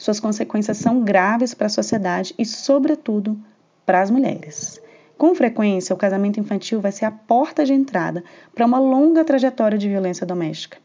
Suas 0.01 0.19
consequências 0.19 0.79
são 0.79 1.03
graves 1.03 1.53
para 1.53 1.67
a 1.67 1.69
sociedade 1.69 2.35
e, 2.39 2.47
sobretudo, 2.47 3.39
para 3.85 4.01
as 4.01 4.11
mulheres. 4.11 4.81
Com 5.19 5.35
frequência, 5.35 5.95
o 5.95 5.99
casamento 5.99 6.41
infantil 6.41 6.81
vai 6.81 6.91
ser 6.91 7.05
a 7.05 7.11
porta 7.11 7.67
de 7.67 7.75
entrada 7.75 8.25
para 8.55 8.65
uma 8.65 8.79
longa 8.79 9.23
trajetória 9.27 9.77
de 9.77 9.91
violência 9.91 10.27
doméstica. 10.27 10.79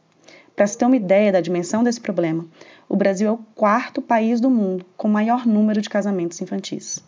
Para 0.54 0.68
se 0.68 0.78
ter 0.78 0.84
uma 0.84 0.98
ideia 0.98 1.32
da 1.32 1.40
dimensão 1.40 1.82
desse 1.82 2.02
problema, 2.02 2.46
o 2.90 2.98
Brasil 2.98 3.30
é 3.30 3.32
o 3.32 3.40
quarto 3.56 4.02
país 4.02 4.42
do 4.42 4.50
mundo 4.50 4.86
com 4.98 5.08
maior 5.08 5.48
número 5.48 5.82
de 5.82 5.90
casamentos 5.90 6.42
infantis. 6.42 7.02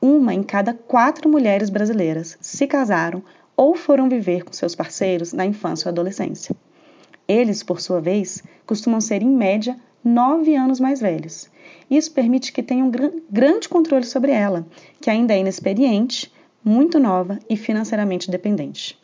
Uma 0.00 0.32
em 0.32 0.44
cada 0.44 0.72
quatro 0.72 1.28
mulheres 1.28 1.68
brasileiras 1.68 2.38
se 2.40 2.64
casaram 2.68 3.24
ou 3.56 3.74
foram 3.74 4.08
viver 4.08 4.44
com 4.44 4.52
seus 4.52 4.76
parceiros 4.76 5.32
na 5.32 5.44
infância 5.44 5.88
ou 5.88 5.90
adolescência. 5.90 6.54
Eles, 7.26 7.64
por 7.64 7.80
sua 7.80 8.00
vez, 8.00 8.40
costumam 8.64 9.00
ser, 9.00 9.20
em 9.20 9.28
média, 9.28 9.76
nove 10.04 10.54
anos 10.54 10.80
mais 10.80 11.00
velhos. 11.00 11.48
Isso 11.90 12.12
permite 12.12 12.52
que 12.52 12.62
tenham 12.62 12.88
um 12.88 13.22
grande 13.30 13.68
controle 13.68 14.04
sobre 14.04 14.32
ela, 14.32 14.66
que 15.00 15.10
ainda 15.10 15.34
é 15.34 15.38
inexperiente, 15.38 16.32
muito 16.64 16.98
nova 16.98 17.38
e 17.48 17.56
financeiramente 17.56 18.30
dependente. 18.30 18.98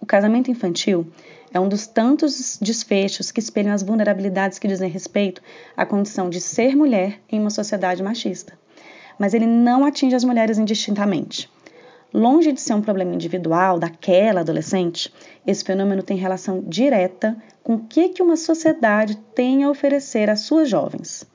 O 0.00 0.06
casamento 0.06 0.50
infantil 0.50 1.06
é 1.52 1.60
um 1.60 1.68
dos 1.68 1.86
tantos 1.86 2.58
desfechos 2.60 3.30
que 3.30 3.40
espelham 3.40 3.72
as 3.72 3.82
vulnerabilidades 3.82 4.58
que 4.58 4.68
dizem 4.68 4.90
respeito 4.90 5.40
à 5.76 5.86
condição 5.86 6.28
de 6.28 6.40
ser 6.40 6.76
mulher 6.76 7.20
em 7.30 7.40
uma 7.40 7.50
sociedade 7.50 8.02
machista. 8.02 8.58
Mas 9.18 9.34
ele 9.34 9.46
não 9.46 9.84
atinge 9.84 10.16
as 10.16 10.24
mulheres 10.24 10.58
indistintamente. 10.58 11.48
Longe 12.16 12.52
de 12.52 12.60
ser 12.60 12.74
um 12.74 12.80
problema 12.80 13.12
individual 13.12 13.76
daquela 13.76 14.42
adolescente, 14.42 15.12
esse 15.44 15.64
fenômeno 15.64 16.00
tem 16.00 16.16
relação 16.16 16.62
direta 16.64 17.36
com 17.60 17.74
o 17.74 17.80
que, 17.80 18.10
que 18.10 18.22
uma 18.22 18.36
sociedade 18.36 19.16
tem 19.34 19.64
a 19.64 19.68
oferecer 19.68 20.30
às 20.30 20.42
suas 20.42 20.68
jovens. 20.68 21.26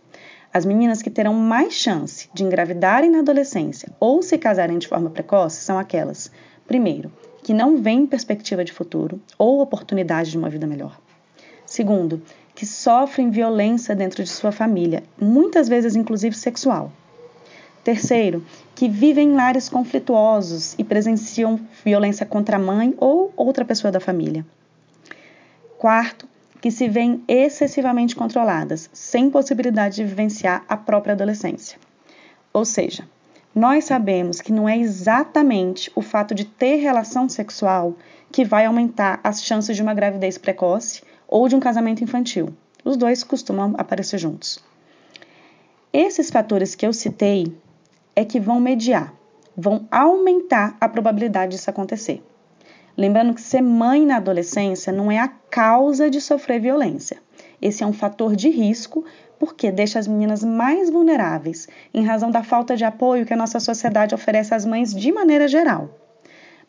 As 0.54 0.66
meninas 0.66 1.02
que 1.02 1.10
terão 1.10 1.34
mais 1.34 1.74
chance 1.74 2.30
de 2.34 2.46
engravidarem 2.46 3.12
na 3.12 3.20
adolescência 3.20 3.92
ou 4.00 4.22
se 4.22 4.38
casarem 4.38 4.78
de 4.78 4.88
forma 4.88 5.10
precoce 5.10 5.62
são 5.62 5.78
aquelas, 5.78 6.32
primeiro, 6.66 7.12
que 7.44 7.54
não 7.54 7.76
veem 7.76 8.08
perspectiva 8.08 8.64
de 8.64 8.72
futuro 8.72 9.20
ou 9.38 9.60
oportunidade 9.60 10.32
de 10.32 10.38
uma 10.38 10.50
vida 10.50 10.66
melhor. 10.66 10.98
Segundo, 11.66 12.22
que 12.56 12.66
sofrem 12.66 13.30
violência 13.30 13.94
dentro 13.94 14.24
de 14.24 14.30
sua 14.30 14.54
família, 14.54 15.04
muitas 15.20 15.68
vezes 15.68 15.98
inclusive 15.98 16.38
sexual. 16.38 16.90
Terceiro, 17.84 18.46
que 18.76 18.90
vivem 18.90 19.30
em 19.30 19.36
lares 19.36 19.70
conflituosos 19.70 20.76
e 20.78 20.84
presenciam 20.84 21.60
violência 21.84 22.26
contra 22.26 22.58
a 22.58 22.60
mãe 22.60 22.94
ou 22.98 23.34
outra 23.36 23.64
pessoa 23.64 23.92
da 23.92 24.00
família. 24.00 24.46
Quarto, 25.78 26.28
que 26.62 26.70
se 26.70 26.90
veem 26.90 27.24
excessivamente 27.28 28.16
controladas, 28.16 28.90
sem 28.92 29.30
possibilidade 29.30 29.96
de 29.96 30.04
vivenciar 30.04 30.64
a 30.68 30.76
própria 30.76 31.14
adolescência. 31.14 31.80
Ou 32.52 32.66
seja, 32.66 33.08
nós 33.56 33.86
sabemos 33.86 34.42
que 34.42 34.52
não 34.52 34.68
é 34.68 34.78
exatamente 34.78 35.92
o 35.96 36.02
fato 36.02 36.36
de 36.36 36.46
ter 36.46 36.76
relação 36.76 37.28
sexual 37.30 37.96
que 38.32 38.46
vai 38.46 38.66
aumentar 38.66 39.20
as 39.24 39.44
chances 39.44 39.76
de 39.76 39.82
uma 39.82 39.94
gravidez 39.94 40.38
precoce 40.38 41.02
ou 41.28 41.48
de 41.48 41.56
um 41.56 41.60
casamento 41.60 42.04
infantil. 42.04 42.54
Os 42.84 42.98
dois 42.98 43.24
costumam 43.24 43.74
aparecer 43.78 44.20
juntos. 44.20 44.64
Esses 45.92 46.30
fatores 46.30 46.76
que 46.76 46.86
eu 46.86 46.94
citei 46.94 47.52
é 48.20 48.26
que 48.26 48.38
vão 48.38 48.60
mediar, 48.60 49.14
vão 49.56 49.88
aumentar 49.90 50.76
a 50.82 50.90
probabilidade 50.90 51.56
disso 51.56 51.70
acontecer. 51.70 52.22
Lembrando 52.98 53.34
que 53.34 53.40
ser 53.40 53.62
mãe 53.62 54.06
na 54.06 54.18
adolescência 54.18 54.92
não 54.92 55.10
é 55.10 55.18
a 55.18 55.30
causa 55.30 56.10
de 56.10 56.20
sofrer 56.20 56.60
violência. 56.60 57.16
Esse 57.62 57.82
é 57.82 57.88
um 57.88 57.94
fator 57.94 58.36
de 58.36 58.50
risco 58.50 59.06
porque 59.40 59.72
deixa 59.72 60.00
as 60.00 60.06
meninas 60.06 60.44
mais 60.44 60.90
vulneráveis 60.90 61.70
em 61.94 62.04
razão 62.04 62.30
da 62.30 62.44
falta 62.44 62.76
de 62.76 62.84
apoio 62.84 63.26
que 63.26 63.34
a 63.34 63.38
nossa 63.38 63.58
sociedade 63.58 64.14
oferece 64.14 64.54
às 64.54 64.66
mães 64.66 64.94
de 64.94 65.14
maneira 65.14 65.48
geral. 65.48 65.90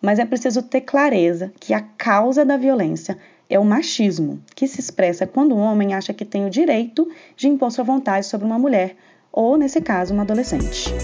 Mas 0.00 0.20
é 0.20 0.24
preciso 0.24 0.62
ter 0.62 0.82
clareza 0.82 1.52
que 1.58 1.74
a 1.74 1.80
causa 1.80 2.44
da 2.44 2.56
violência 2.56 3.18
é 3.48 3.58
o 3.58 3.64
machismo, 3.64 4.40
que 4.54 4.68
se 4.68 4.78
expressa 4.78 5.26
quando 5.26 5.56
o 5.56 5.58
homem 5.58 5.94
acha 5.94 6.14
que 6.14 6.24
tem 6.24 6.46
o 6.46 6.50
direito 6.50 7.10
de 7.36 7.48
impor 7.48 7.72
sua 7.72 7.82
vontade 7.82 8.24
sobre 8.26 8.46
uma 8.46 8.56
mulher, 8.56 8.94
ou, 9.32 9.56
nesse 9.56 9.80
caso, 9.80 10.14
uma 10.14 10.22
adolescente. 10.22 10.94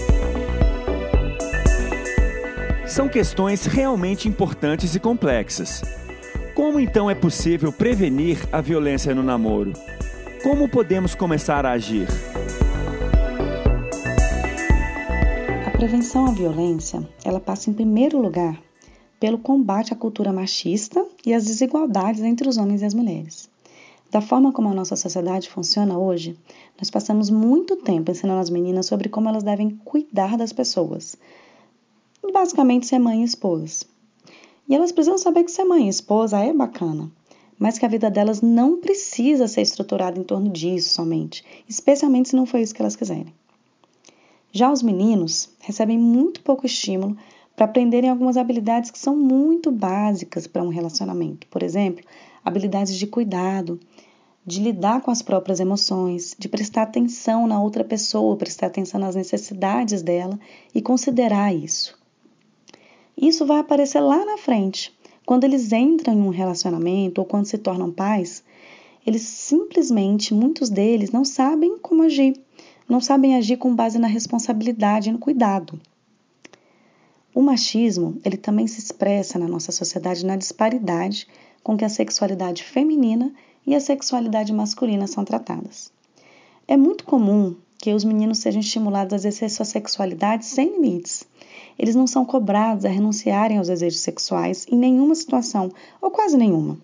São 2.87 3.09
questões 3.09 3.65
realmente 3.65 4.29
importantes 4.29 4.95
e 4.95 4.99
complexas. 4.99 5.81
Como 6.55 6.79
então 6.79 7.11
é 7.11 7.13
possível 7.13 7.71
prevenir 7.71 8.47
a 8.49 8.61
violência 8.61 9.13
no 9.13 9.21
namoro? 9.21 9.73
Como 10.41 10.69
podemos 10.69 11.13
começar 11.13 11.65
a 11.65 11.73
agir? 11.73 12.07
A 15.65 15.69
prevenção 15.71 16.27
à 16.27 16.31
violência, 16.31 17.05
ela 17.25 17.41
passa 17.41 17.69
em 17.69 17.73
primeiro 17.73 18.21
lugar 18.21 18.57
pelo 19.19 19.37
combate 19.37 19.91
à 19.91 19.95
cultura 19.95 20.31
machista 20.31 21.05
e 21.25 21.33
às 21.33 21.45
desigualdades 21.45 22.21
entre 22.21 22.47
os 22.47 22.57
homens 22.57 22.81
e 22.81 22.85
as 22.85 22.93
mulheres. 22.93 23.49
Da 24.09 24.21
forma 24.21 24.53
como 24.53 24.69
a 24.69 24.73
nossa 24.73 24.95
sociedade 24.95 25.49
funciona 25.49 25.97
hoje, 25.97 26.39
nós 26.79 26.89
passamos 26.89 27.29
muito 27.29 27.75
tempo 27.75 28.09
ensinando 28.09 28.39
as 28.39 28.49
meninas 28.49 28.85
sobre 28.85 29.09
como 29.09 29.27
elas 29.27 29.43
devem 29.43 29.71
cuidar 29.83 30.37
das 30.37 30.53
pessoas. 30.53 31.17
Basicamente, 32.31 32.87
ser 32.87 32.99
mãe 32.99 33.21
e 33.21 33.25
esposa. 33.25 33.85
E 34.69 34.75
elas 34.75 34.91
precisam 34.91 35.17
saber 35.17 35.43
que 35.43 35.51
ser 35.51 35.63
mãe 35.63 35.87
e 35.87 35.89
esposa 35.89 36.39
é 36.39 36.53
bacana, 36.53 37.09
mas 37.57 37.79
que 37.79 37.85
a 37.85 37.89
vida 37.89 38.11
delas 38.11 38.41
não 38.41 38.79
precisa 38.79 39.47
ser 39.47 39.61
estruturada 39.61 40.19
em 40.19 40.23
torno 40.23 40.49
disso 40.49 40.89
somente, 40.89 41.43
especialmente 41.67 42.29
se 42.29 42.35
não 42.35 42.45
for 42.45 42.59
isso 42.59 42.75
que 42.75 42.81
elas 42.81 42.95
quiserem. 42.95 43.33
Já 44.51 44.71
os 44.71 44.81
meninos 44.81 45.49
recebem 45.59 45.97
muito 45.97 46.41
pouco 46.41 46.65
estímulo 46.65 47.17
para 47.55 47.65
aprenderem 47.65 48.09
algumas 48.09 48.37
habilidades 48.37 48.91
que 48.91 48.99
são 48.99 49.15
muito 49.15 49.71
básicas 49.71 50.45
para 50.45 50.63
um 50.63 50.69
relacionamento. 50.69 51.47
Por 51.47 51.63
exemplo, 51.63 52.05
habilidades 52.45 52.95
de 52.95 53.07
cuidado, 53.07 53.79
de 54.45 54.61
lidar 54.61 55.01
com 55.01 55.11
as 55.11 55.21
próprias 55.21 55.59
emoções, 55.59 56.35
de 56.37 56.47
prestar 56.47 56.83
atenção 56.83 57.47
na 57.47 57.61
outra 57.61 57.83
pessoa, 57.83 58.37
prestar 58.37 58.67
atenção 58.67 58.99
nas 58.99 59.15
necessidades 59.15 60.01
dela 60.01 60.39
e 60.73 60.81
considerar 60.81 61.53
isso. 61.53 61.97
Isso 63.19 63.45
vai 63.45 63.59
aparecer 63.59 63.99
lá 63.99 64.23
na 64.23 64.37
frente, 64.37 64.95
quando 65.25 65.43
eles 65.43 65.71
entram 65.73 66.13
em 66.13 66.21
um 66.21 66.29
relacionamento 66.29 67.19
ou 67.19 67.25
quando 67.25 67.47
se 67.47 67.57
tornam 67.57 67.91
pais, 67.91 68.43
eles 69.05 69.23
simplesmente, 69.23 70.33
muitos 70.33 70.69
deles, 70.69 71.11
não 71.11 71.25
sabem 71.25 71.77
como 71.79 72.03
agir, 72.03 72.39
não 72.87 73.01
sabem 73.01 73.35
agir 73.35 73.57
com 73.57 73.75
base 73.75 73.97
na 73.97 74.07
responsabilidade 74.07 75.09
e 75.09 75.11
no 75.11 75.19
cuidado. 75.19 75.79
O 77.33 77.41
machismo, 77.41 78.19
ele 78.23 78.37
também 78.37 78.67
se 78.67 78.79
expressa 78.79 79.37
na 79.37 79.47
nossa 79.47 79.71
sociedade 79.71 80.25
na 80.25 80.35
disparidade 80.35 81.27
com 81.63 81.75
que 81.75 81.85
a 81.85 81.89
sexualidade 81.89 82.63
feminina 82.63 83.33
e 83.65 83.75
a 83.75 83.79
sexualidade 83.79 84.53
masculina 84.53 85.07
são 85.07 85.25
tratadas. 85.25 85.91
É 86.67 86.77
muito 86.77 87.03
comum 87.03 87.55
que 87.77 87.93
os 87.93 88.03
meninos 88.03 88.39
sejam 88.39 88.59
estimulados 88.59 89.13
a 89.13 89.17
exercer 89.17 89.49
sua 89.49 89.65
sexualidade 89.65 90.45
sem 90.45 90.73
limites, 90.73 91.27
eles 91.77 91.95
não 91.95 92.07
são 92.07 92.25
cobrados 92.25 92.85
a 92.85 92.89
renunciarem 92.89 93.57
aos 93.57 93.67
desejos 93.67 93.99
sexuais 93.99 94.65
em 94.69 94.77
nenhuma 94.77 95.15
situação, 95.15 95.71
ou 96.01 96.09
quase 96.09 96.37
nenhuma. 96.37 96.77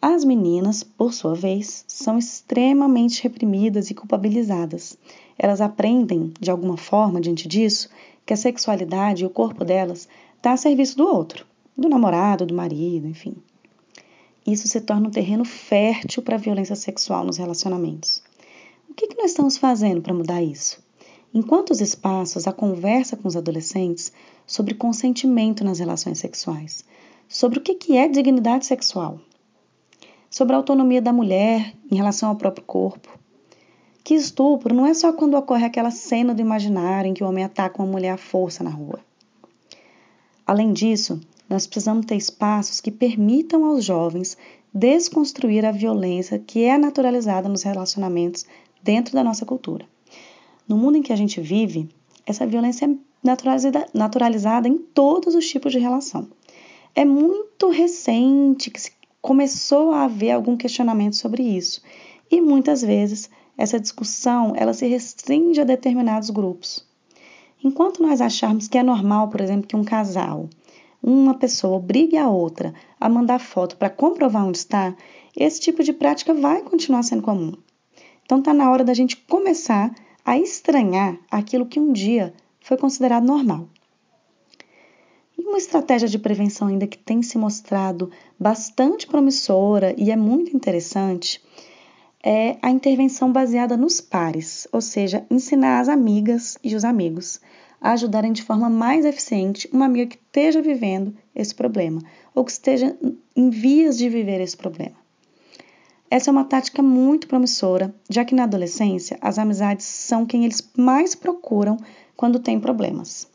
As 0.00 0.24
meninas, 0.24 0.82
por 0.82 1.12
sua 1.12 1.34
vez, 1.34 1.84
são 1.88 2.16
extremamente 2.16 3.22
reprimidas 3.22 3.90
e 3.90 3.94
culpabilizadas. 3.94 4.96
Elas 5.38 5.60
aprendem, 5.60 6.32
de 6.38 6.50
alguma 6.50 6.76
forma, 6.76 7.20
diante 7.20 7.48
disso, 7.48 7.88
que 8.24 8.32
a 8.32 8.36
sexualidade 8.36 9.24
e 9.24 9.26
o 9.26 9.30
corpo 9.30 9.64
delas 9.64 10.08
está 10.36 10.52
a 10.52 10.56
serviço 10.56 10.96
do 10.96 11.06
outro, 11.06 11.46
do 11.76 11.88
namorado, 11.88 12.46
do 12.46 12.54
marido, 12.54 13.08
enfim. 13.08 13.34
Isso 14.46 14.68
se 14.68 14.80
torna 14.80 15.08
um 15.08 15.10
terreno 15.10 15.44
fértil 15.44 16.22
para 16.22 16.36
a 16.36 16.38
violência 16.38 16.76
sexual 16.76 17.24
nos 17.24 17.36
relacionamentos. 17.36 18.22
O 18.88 18.94
que, 18.94 19.08
que 19.08 19.16
nós 19.16 19.32
estamos 19.32 19.56
fazendo 19.56 20.00
para 20.00 20.14
mudar 20.14 20.40
isso? 20.40 20.85
Em 21.34 21.42
quantos 21.42 21.80
espaços 21.80 22.46
a 22.46 22.52
conversa 22.52 23.16
com 23.16 23.28
os 23.28 23.36
adolescentes 23.36 24.12
sobre 24.46 24.74
consentimento 24.74 25.64
nas 25.64 25.78
relações 25.78 26.18
sexuais, 26.18 26.84
sobre 27.28 27.58
o 27.58 27.62
que 27.62 27.96
é 27.96 28.08
dignidade 28.08 28.66
sexual, 28.66 29.20
sobre 30.30 30.54
a 30.54 30.56
autonomia 30.56 31.02
da 31.02 31.12
mulher 31.12 31.74
em 31.90 31.96
relação 31.96 32.28
ao 32.28 32.36
próprio 32.36 32.64
corpo. 32.64 33.08
Que 34.04 34.14
estupro 34.14 34.74
não 34.74 34.86
é 34.86 34.94
só 34.94 35.12
quando 35.12 35.36
ocorre 35.36 35.64
aquela 35.64 35.90
cena 35.90 36.34
do 36.34 36.40
imaginário 36.40 37.10
em 37.10 37.14
que 37.14 37.24
o 37.24 37.28
homem 37.28 37.44
ataca 37.44 37.82
uma 37.82 37.90
mulher 37.90 38.10
à 38.10 38.16
força 38.16 38.62
na 38.62 38.70
rua. 38.70 39.00
Além 40.46 40.72
disso, 40.72 41.20
nós 41.48 41.66
precisamos 41.66 42.06
ter 42.06 42.16
espaços 42.16 42.80
que 42.80 42.90
permitam 42.90 43.64
aos 43.64 43.84
jovens 43.84 44.36
desconstruir 44.72 45.64
a 45.64 45.72
violência 45.72 46.38
que 46.38 46.62
é 46.62 46.78
naturalizada 46.78 47.48
nos 47.48 47.62
relacionamentos 47.62 48.46
dentro 48.82 49.14
da 49.14 49.24
nossa 49.24 49.44
cultura. 49.44 49.86
No 50.68 50.76
mundo 50.76 50.96
em 50.96 51.02
que 51.02 51.12
a 51.12 51.16
gente 51.16 51.40
vive, 51.40 51.88
essa 52.24 52.46
violência 52.46 52.86
é 52.86 52.94
naturalizada, 53.22 53.86
naturalizada 53.94 54.68
em 54.68 54.78
todos 54.78 55.34
os 55.34 55.48
tipos 55.48 55.72
de 55.72 55.78
relação. 55.78 56.28
É 56.94 57.04
muito 57.04 57.70
recente 57.70 58.70
que 58.70 58.80
começou 59.20 59.92
a 59.92 60.04
haver 60.04 60.32
algum 60.32 60.56
questionamento 60.56 61.16
sobre 61.16 61.42
isso. 61.42 61.82
E 62.30 62.40
muitas 62.40 62.82
vezes 62.82 63.30
essa 63.56 63.80
discussão 63.80 64.52
ela 64.56 64.74
se 64.74 64.86
restringe 64.86 65.60
a 65.60 65.64
determinados 65.64 66.30
grupos. 66.30 66.84
Enquanto 67.62 68.02
nós 68.02 68.20
acharmos 68.20 68.68
que 68.68 68.78
é 68.78 68.82
normal, 68.82 69.28
por 69.28 69.40
exemplo, 69.40 69.66
que 69.66 69.76
um 69.76 69.84
casal 69.84 70.48
uma 71.02 71.34
pessoa 71.34 71.76
obrigue 71.76 72.16
a 72.16 72.28
outra 72.28 72.74
a 72.98 73.08
mandar 73.08 73.38
foto 73.38 73.76
para 73.76 73.88
comprovar 73.88 74.44
onde 74.44 74.58
está, 74.58 74.92
esse 75.36 75.60
tipo 75.60 75.84
de 75.84 75.92
prática 75.92 76.34
vai 76.34 76.62
continuar 76.62 77.04
sendo 77.04 77.22
comum. 77.22 77.52
Então 78.24 78.40
está 78.40 78.52
na 78.52 78.68
hora 78.70 78.82
da 78.82 78.92
gente 78.92 79.16
começar 79.16 79.94
a 80.26 80.36
estranhar 80.36 81.16
aquilo 81.30 81.66
que 81.66 81.78
um 81.78 81.92
dia 81.92 82.34
foi 82.60 82.76
considerado 82.76 83.24
normal. 83.24 83.68
E 85.38 85.42
uma 85.42 85.56
estratégia 85.56 86.08
de 86.08 86.18
prevenção 86.18 86.66
ainda 86.66 86.88
que 86.88 86.98
tem 86.98 87.22
se 87.22 87.38
mostrado 87.38 88.10
bastante 88.38 89.06
promissora 89.06 89.94
e 89.96 90.10
é 90.10 90.16
muito 90.16 90.54
interessante 90.54 91.40
é 92.24 92.56
a 92.60 92.72
intervenção 92.72 93.30
baseada 93.30 93.76
nos 93.76 94.00
pares, 94.00 94.66
ou 94.72 94.80
seja, 94.80 95.24
ensinar 95.30 95.78
as 95.78 95.88
amigas 95.88 96.58
e 96.64 96.74
os 96.74 96.84
amigos 96.84 97.40
a 97.80 97.92
ajudarem 97.92 98.32
de 98.32 98.42
forma 98.42 98.68
mais 98.68 99.04
eficiente 99.04 99.68
uma 99.72 99.84
amiga 99.84 100.08
que 100.08 100.16
esteja 100.16 100.60
vivendo 100.60 101.14
esse 101.36 101.54
problema 101.54 102.02
ou 102.34 102.44
que 102.44 102.50
esteja 102.50 102.98
em 103.36 103.48
vias 103.48 103.96
de 103.96 104.08
viver 104.08 104.40
esse 104.40 104.56
problema. 104.56 105.05
Essa 106.08 106.30
é 106.30 106.32
uma 106.32 106.44
tática 106.44 106.82
muito 106.82 107.26
promissora, 107.26 107.92
já 108.08 108.24
que 108.24 108.34
na 108.34 108.44
adolescência 108.44 109.18
as 109.20 109.38
amizades 109.38 109.86
são 109.86 110.24
quem 110.24 110.44
eles 110.44 110.70
mais 110.76 111.14
procuram 111.14 111.76
quando 112.16 112.38
têm 112.38 112.60
problemas. 112.60 113.28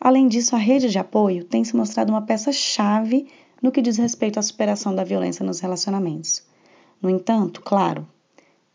Além 0.00 0.26
disso, 0.26 0.56
a 0.56 0.58
rede 0.58 0.88
de 0.88 0.98
apoio 0.98 1.44
tem 1.44 1.62
se 1.62 1.76
mostrado 1.76 2.12
uma 2.12 2.22
peça-chave 2.22 3.28
no 3.62 3.70
que 3.70 3.82
diz 3.82 3.96
respeito 3.96 4.38
à 4.38 4.42
superação 4.42 4.94
da 4.94 5.04
violência 5.04 5.44
nos 5.44 5.60
relacionamentos. 5.60 6.42
No 7.00 7.08
entanto, 7.08 7.60
claro, 7.62 8.08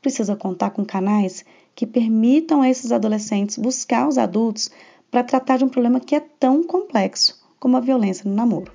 precisa 0.01 0.35
contar 0.35 0.69
com 0.69 0.85
canais 0.85 1.43
que 1.73 1.85
permitam 1.85 2.61
a 2.61 2.69
esses 2.69 2.91
adolescentes 2.91 3.57
buscar 3.57 4.07
os 4.07 4.17
adultos 4.17 4.71
para 5.11 5.23
tratar 5.23 5.57
de 5.57 5.65
um 5.65 5.69
problema 5.69 5.99
que 5.99 6.15
é 6.15 6.19
tão 6.19 6.63
complexo 6.63 7.43
como 7.59 7.75
a 7.75 7.81
violência 7.81 8.29
no 8.29 8.35
namoro. 8.35 8.71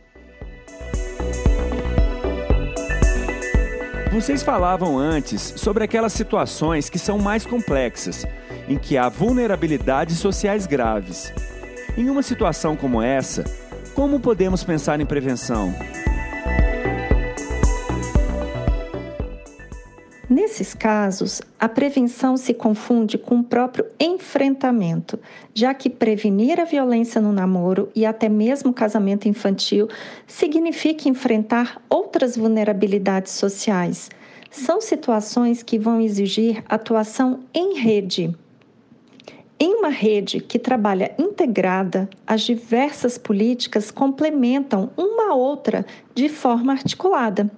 Vocês 4.13 4.43
falavam 4.43 4.99
antes 4.99 5.55
sobre 5.57 5.85
aquelas 5.85 6.13
situações 6.13 6.91
que 6.91 6.99
são 6.99 7.17
mais 7.17 7.47
complexas, 7.47 8.27
em 8.69 8.77
que 8.77 8.99
há 8.99 9.09
vulnerabilidades 9.09 10.19
sociais 10.19 10.67
graves. 10.67 11.33
Em 11.97 12.11
uma 12.11 12.21
situação 12.21 12.75
como 12.75 13.01
essa, 13.01 13.45
como 13.95 14.19
podemos 14.19 14.65
pensar 14.65 15.01
em 15.01 15.07
prevenção? 15.07 15.73
Nesses 20.31 20.75
casos, 20.75 21.43
a 21.59 21.69
prevenção 21.69 22.37
se 22.37 22.55
confunde 22.55 23.19
com 23.19 23.41
o 23.41 23.43
próprio 23.43 23.85
enfrentamento, 23.99 25.19
já 25.53 25.75
que 25.75 25.91
prevenir 25.91 26.61
a 26.61 26.65
violência 26.65 27.21
no 27.21 27.33
namoro 27.33 27.89
e 27.97 28.07
até 28.07 28.29
mesmo 28.29 28.73
casamento 28.73 29.27
infantil 29.27 29.89
significa 30.29 31.09
enfrentar 31.09 31.83
outras 31.91 32.37
vulnerabilidades 32.37 33.33
sociais. 33.33 34.09
São 34.53 34.81
situações 34.81 35.65
que 35.65 35.81
vão 35.81 36.01
exigir 36.01 36.63
atuação 36.69 37.41
em 37.53 37.81
rede. 37.81 38.33
Em 39.59 39.75
uma 39.75 39.91
rede 39.91 40.39
que 40.39 40.61
trabalha 40.61 41.13
integrada, 41.19 42.09
as 42.25 42.43
diversas 42.43 43.19
políticas 43.19 43.91
complementam 43.91 44.91
uma 44.97 45.33
a 45.33 45.35
outra 45.35 45.85
de 46.15 46.29
forma 46.29 46.71
articulada 46.71 47.51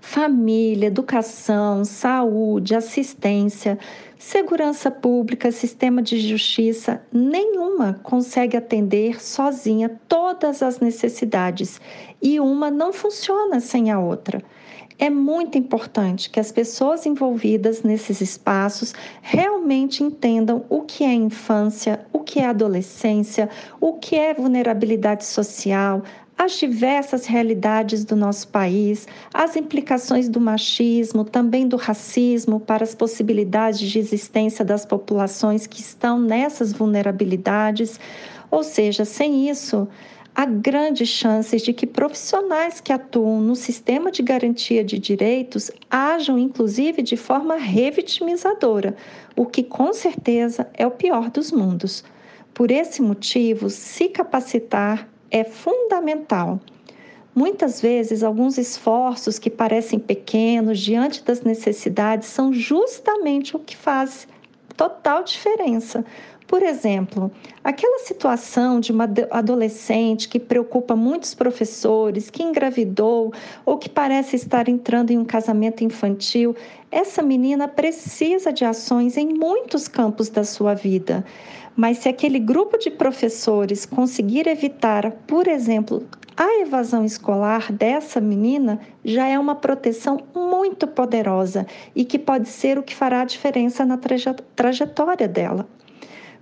família, 0.00 0.86
educação, 0.86 1.84
saúde, 1.84 2.74
assistência, 2.74 3.78
segurança 4.18 4.90
pública, 4.90 5.52
sistema 5.52 6.02
de 6.02 6.18
justiça, 6.18 7.02
nenhuma 7.12 8.00
consegue 8.02 8.56
atender 8.56 9.22
sozinha 9.22 10.00
todas 10.08 10.62
as 10.62 10.80
necessidades 10.80 11.80
e 12.20 12.40
uma 12.40 12.70
não 12.70 12.92
funciona 12.92 13.60
sem 13.60 13.90
a 13.90 13.98
outra. 14.00 14.42
É 14.98 15.10
muito 15.10 15.58
importante 15.58 16.30
que 16.30 16.40
as 16.40 16.50
pessoas 16.50 17.04
envolvidas 17.04 17.82
nesses 17.82 18.22
espaços 18.22 18.94
realmente 19.20 20.02
entendam 20.02 20.64
o 20.70 20.80
que 20.82 21.04
é 21.04 21.12
infância, 21.12 22.06
o 22.14 22.20
que 22.20 22.40
é 22.40 22.46
adolescência, 22.46 23.50
o 23.78 23.92
que 23.94 24.16
é 24.16 24.32
vulnerabilidade 24.32 25.26
social, 25.26 26.02
as 26.38 26.58
diversas 26.58 27.24
realidades 27.24 28.04
do 28.04 28.14
nosso 28.14 28.48
país, 28.48 29.08
as 29.32 29.56
implicações 29.56 30.28
do 30.28 30.40
machismo, 30.40 31.24
também 31.24 31.66
do 31.66 31.76
racismo 31.76 32.60
para 32.60 32.84
as 32.84 32.94
possibilidades 32.94 33.80
de 33.80 33.98
existência 33.98 34.64
das 34.64 34.84
populações 34.84 35.66
que 35.66 35.80
estão 35.80 36.20
nessas 36.20 36.72
vulnerabilidades. 36.72 37.98
Ou 38.50 38.62
seja, 38.62 39.06
sem 39.06 39.48
isso, 39.48 39.88
há 40.34 40.44
grandes 40.44 41.08
chances 41.08 41.62
de 41.62 41.72
que 41.72 41.86
profissionais 41.86 42.82
que 42.82 42.92
atuam 42.92 43.40
no 43.40 43.56
sistema 43.56 44.12
de 44.12 44.22
garantia 44.22 44.84
de 44.84 44.98
direitos 44.98 45.70
ajam, 45.90 46.38
inclusive, 46.38 47.00
de 47.00 47.16
forma 47.16 47.56
revitimizadora, 47.56 48.94
o 49.34 49.46
que 49.46 49.62
com 49.62 49.90
certeza 49.94 50.68
é 50.74 50.86
o 50.86 50.90
pior 50.90 51.30
dos 51.30 51.50
mundos. 51.50 52.04
Por 52.52 52.70
esse 52.70 53.00
motivo, 53.00 53.70
se 53.70 54.10
capacitar 54.10 55.08
é 55.30 55.44
fundamental. 55.44 56.60
Muitas 57.34 57.82
vezes, 57.82 58.22
alguns 58.22 58.56
esforços 58.56 59.38
que 59.38 59.50
parecem 59.50 59.98
pequenos 59.98 60.78
diante 60.78 61.22
das 61.22 61.42
necessidades 61.42 62.28
são 62.28 62.52
justamente 62.52 63.54
o 63.54 63.58
que 63.58 63.76
faz 63.76 64.26
total 64.76 65.22
diferença. 65.22 66.04
Por 66.46 66.62
exemplo, 66.62 67.30
aquela 67.64 67.98
situação 67.98 68.78
de 68.78 68.92
uma 68.92 69.10
adolescente 69.32 70.28
que 70.28 70.38
preocupa 70.38 70.94
muitos 70.94 71.34
professores, 71.34 72.30
que 72.30 72.42
engravidou 72.42 73.32
ou 73.64 73.76
que 73.76 73.88
parece 73.88 74.36
estar 74.36 74.68
entrando 74.68 75.10
em 75.10 75.18
um 75.18 75.24
casamento 75.24 75.82
infantil, 75.82 76.54
essa 76.90 77.20
menina 77.20 77.66
precisa 77.66 78.52
de 78.52 78.64
ações 78.64 79.16
em 79.16 79.34
muitos 79.34 79.88
campos 79.88 80.28
da 80.28 80.44
sua 80.44 80.72
vida. 80.72 81.24
Mas 81.74 81.98
se 81.98 82.08
aquele 82.08 82.38
grupo 82.38 82.78
de 82.78 82.90
professores 82.90 83.84
conseguir 83.84 84.46
evitar, 84.46 85.10
por 85.26 85.48
exemplo, 85.48 86.06
a 86.36 86.60
evasão 86.60 87.04
escolar 87.04 87.72
dessa 87.72 88.20
menina, 88.20 88.78
já 89.04 89.26
é 89.26 89.36
uma 89.36 89.56
proteção 89.56 90.20
muito 90.34 90.86
poderosa 90.86 91.66
e 91.94 92.04
que 92.04 92.18
pode 92.18 92.48
ser 92.48 92.78
o 92.78 92.82
que 92.84 92.94
fará 92.94 93.22
a 93.22 93.24
diferença 93.24 93.84
na 93.84 93.98
trajetória 94.54 95.26
dela. 95.26 95.66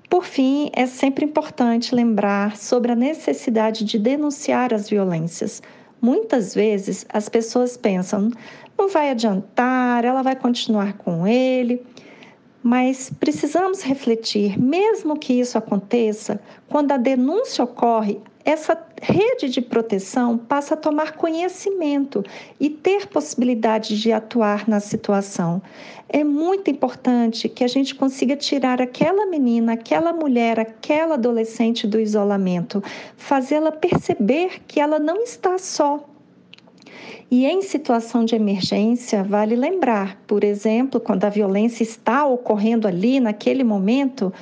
Por 0.09 0.25
fim, 0.25 0.71
é 0.73 0.87
sempre 0.87 1.25
importante 1.25 1.95
lembrar 1.95 2.57
sobre 2.57 2.93
a 2.93 2.97
necessidade 2.97 3.85
de 3.85 3.99
denunciar 3.99 4.73
as 4.73 4.89
violências. 4.89 5.63
Muitas 6.01 6.55
vezes 6.55 7.07
as 7.09 7.29
pessoas 7.29 7.77
pensam, 7.77 8.31
não 8.79 8.89
vai 8.89 9.11
adiantar, 9.11 10.05
ela 10.05 10.23
vai 10.23 10.37
continuar 10.37 10.95
com 10.99 11.27
ele. 11.27 11.85
Mas 12.63 13.11
precisamos 13.21 13.83
refletir, 13.83 14.59
mesmo 14.59 15.19
que 15.19 15.35
isso 15.35 15.59
aconteça, 15.59 16.41
quando 16.69 16.93
a 16.93 16.97
denúncia 16.97 17.63
ocorre, 17.63 18.21
essa 18.45 18.75
rede 19.05 19.51
de 19.51 19.61
proteção 19.61 20.39
passa 20.39 20.73
a 20.73 20.77
tomar 20.77 21.13
conhecimento 21.13 22.25
e 22.59 22.71
ter 22.71 23.07
possibilidade 23.07 24.01
de 24.01 24.11
atuar 24.11 24.67
na 24.67 24.81
situação. 24.81 25.61
É 26.09 26.25
muito 26.25 26.71
importante 26.71 27.49
que 27.49 27.63
a 27.63 27.69
gente 27.69 27.95
consiga 27.95 28.35
tirar 28.35 28.81
aquela 28.81 29.27
menina, 29.27 29.75
aquela 29.75 30.13
mulher, 30.13 30.59
aquela 30.59 31.15
adolescente 31.15 31.87
do 31.87 32.01
isolamento, 32.01 32.83
fazê-la 33.17 33.71
perceber 33.71 34.63
que 34.67 34.81
ela 34.81 34.99
não 34.99 35.23
está 35.23 35.59
só, 35.59 36.09
e 37.31 37.47
em 37.47 37.63
situação 37.63 38.25
de 38.25 38.35
emergência, 38.35 39.25
vale 39.25 39.57
lembrar, 39.57 40.19
por 40.27 40.45
exemplo, 40.45 41.01
quando 41.01 41.25
a 41.25 41.29
violência 41.29 41.83
está 41.83 42.25
ocorrendo 42.27 42.87
ali 42.87 43.19
naquele 43.19 43.65
momento, 43.65 44.33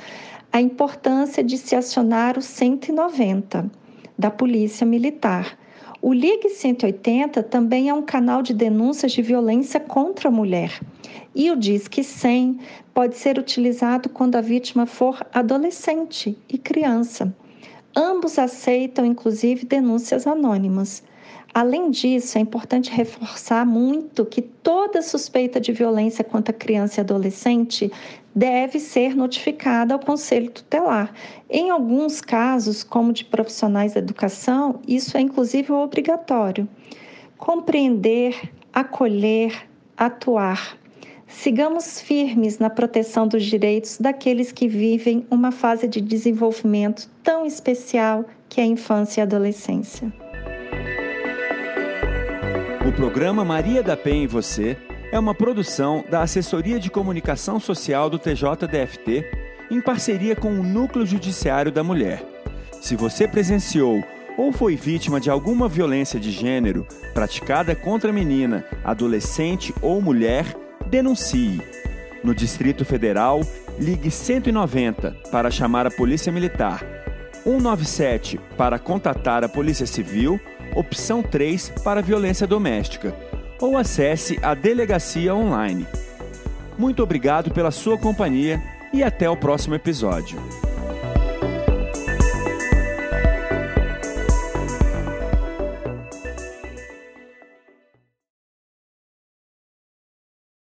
a 0.51 0.61
importância 0.61 1.43
de 1.43 1.57
se 1.57 1.75
acionar 1.75 2.37
o 2.37 2.41
190 2.41 3.82
da 4.23 4.31
Polícia 4.31 4.87
Militar. 4.87 5.57
O 6.01 6.13
Ligue 6.13 6.47
180 6.47 7.43
também 7.43 7.89
é 7.89 7.93
um 7.93 8.01
canal 8.01 8.41
de 8.41 8.53
denúncias 8.53 9.11
de 9.11 9.21
violência 9.21 9.81
contra 9.81 10.29
a 10.29 10.31
mulher. 10.31 10.79
E 11.35 11.51
o 11.51 11.57
Disque 11.57 12.05
100 12.05 12.57
pode 12.93 13.17
ser 13.17 13.37
utilizado 13.37 14.07
quando 14.07 14.37
a 14.37 14.41
vítima 14.41 14.85
for 14.85 15.27
adolescente 15.33 16.37
e 16.47 16.57
criança. 16.57 17.35
Ambos 17.93 18.39
aceitam, 18.39 19.05
inclusive, 19.05 19.65
denúncias 19.65 20.25
anônimas. 20.25 21.03
Além 21.53 21.91
disso, 21.91 22.39
é 22.39 22.41
importante 22.41 22.89
reforçar 22.89 23.63
muito 23.63 24.25
que 24.25 24.41
toda 24.41 25.03
suspeita 25.03 25.61
de 25.61 25.71
violência 25.71 26.23
contra 26.23 26.51
criança 26.51 26.99
e 26.99 27.01
adolescente 27.01 27.91
deve 28.33 28.79
ser 28.79 29.15
notificada 29.15 29.93
ao 29.93 29.99
Conselho 29.99 30.49
Tutelar. 30.49 31.13
Em 31.47 31.69
alguns 31.69 32.21
casos, 32.21 32.83
como 32.83 33.13
de 33.13 33.25
profissionais 33.25 33.93
da 33.93 33.99
educação, 33.99 34.79
isso 34.87 35.15
é 35.15 35.21
inclusive 35.21 35.71
obrigatório. 35.71 36.67
Compreender, 37.37 38.49
acolher, 38.73 39.69
atuar. 39.95 40.75
Sigamos 41.27 42.01
firmes 42.01 42.57
na 42.57 42.69
proteção 42.69 43.27
dos 43.27 43.43
direitos 43.43 43.99
daqueles 43.99 44.51
que 44.51 44.67
vivem 44.67 45.23
uma 45.29 45.51
fase 45.51 45.87
de 45.87 46.01
desenvolvimento 46.01 47.07
tão 47.21 47.45
especial 47.45 48.25
que 48.49 48.59
é 48.59 48.63
a 48.63 48.67
infância 48.67 49.19
e 49.19 49.21
a 49.21 49.25
adolescência. 49.25 50.22
O 52.85 52.91
programa 52.91 53.45
Maria 53.45 53.81
da 53.81 53.95
Penha 53.95 54.25
e 54.25 54.27
Você 54.27 54.75
é 55.09 55.17
uma 55.17 55.33
produção 55.33 56.03
da 56.09 56.21
Assessoria 56.21 56.77
de 56.77 56.91
Comunicação 56.91 57.57
Social 57.57 58.09
do 58.09 58.19
TJDFT 58.19 59.23
em 59.71 59.79
parceria 59.79 60.35
com 60.35 60.49
o 60.51 60.63
Núcleo 60.63 61.05
Judiciário 61.05 61.71
da 61.71 61.81
Mulher. 61.81 62.21
Se 62.81 62.97
você 62.97 63.25
presenciou 63.25 64.03
ou 64.37 64.51
foi 64.51 64.75
vítima 64.75 65.21
de 65.21 65.29
alguma 65.29 65.69
violência 65.69 66.19
de 66.19 66.29
gênero 66.29 66.85
praticada 67.13 67.73
contra 67.73 68.11
menina, 68.11 68.65
adolescente 68.83 69.73
ou 69.81 70.01
mulher, 70.01 70.45
denuncie. 70.87 71.61
No 72.21 72.35
Distrito 72.35 72.83
Federal, 72.83 73.39
ligue 73.79 74.11
190 74.11 75.15
para 75.31 75.49
chamar 75.49 75.87
a 75.87 75.91
Polícia 75.91 76.33
Militar, 76.33 76.83
197 77.45 78.39
para 78.57 78.77
contatar 78.77 79.41
a 79.43 79.49
Polícia 79.49 79.85
Civil, 79.85 80.37
opção 80.75 81.21
3 81.21 81.73
para 81.83 82.01
violência 82.01 82.47
doméstica, 82.47 83.15
ou 83.59 83.77
acesse 83.77 84.39
a 84.41 84.53
delegacia 84.53 85.33
online. 85.33 85.87
Muito 86.77 87.03
obrigado 87.03 87.51
pela 87.51 87.71
sua 87.71 87.97
companhia 87.97 88.61
e 88.91 89.03
até 89.03 89.29
o 89.29 89.37
próximo 89.37 89.75
episódio. 89.75 90.37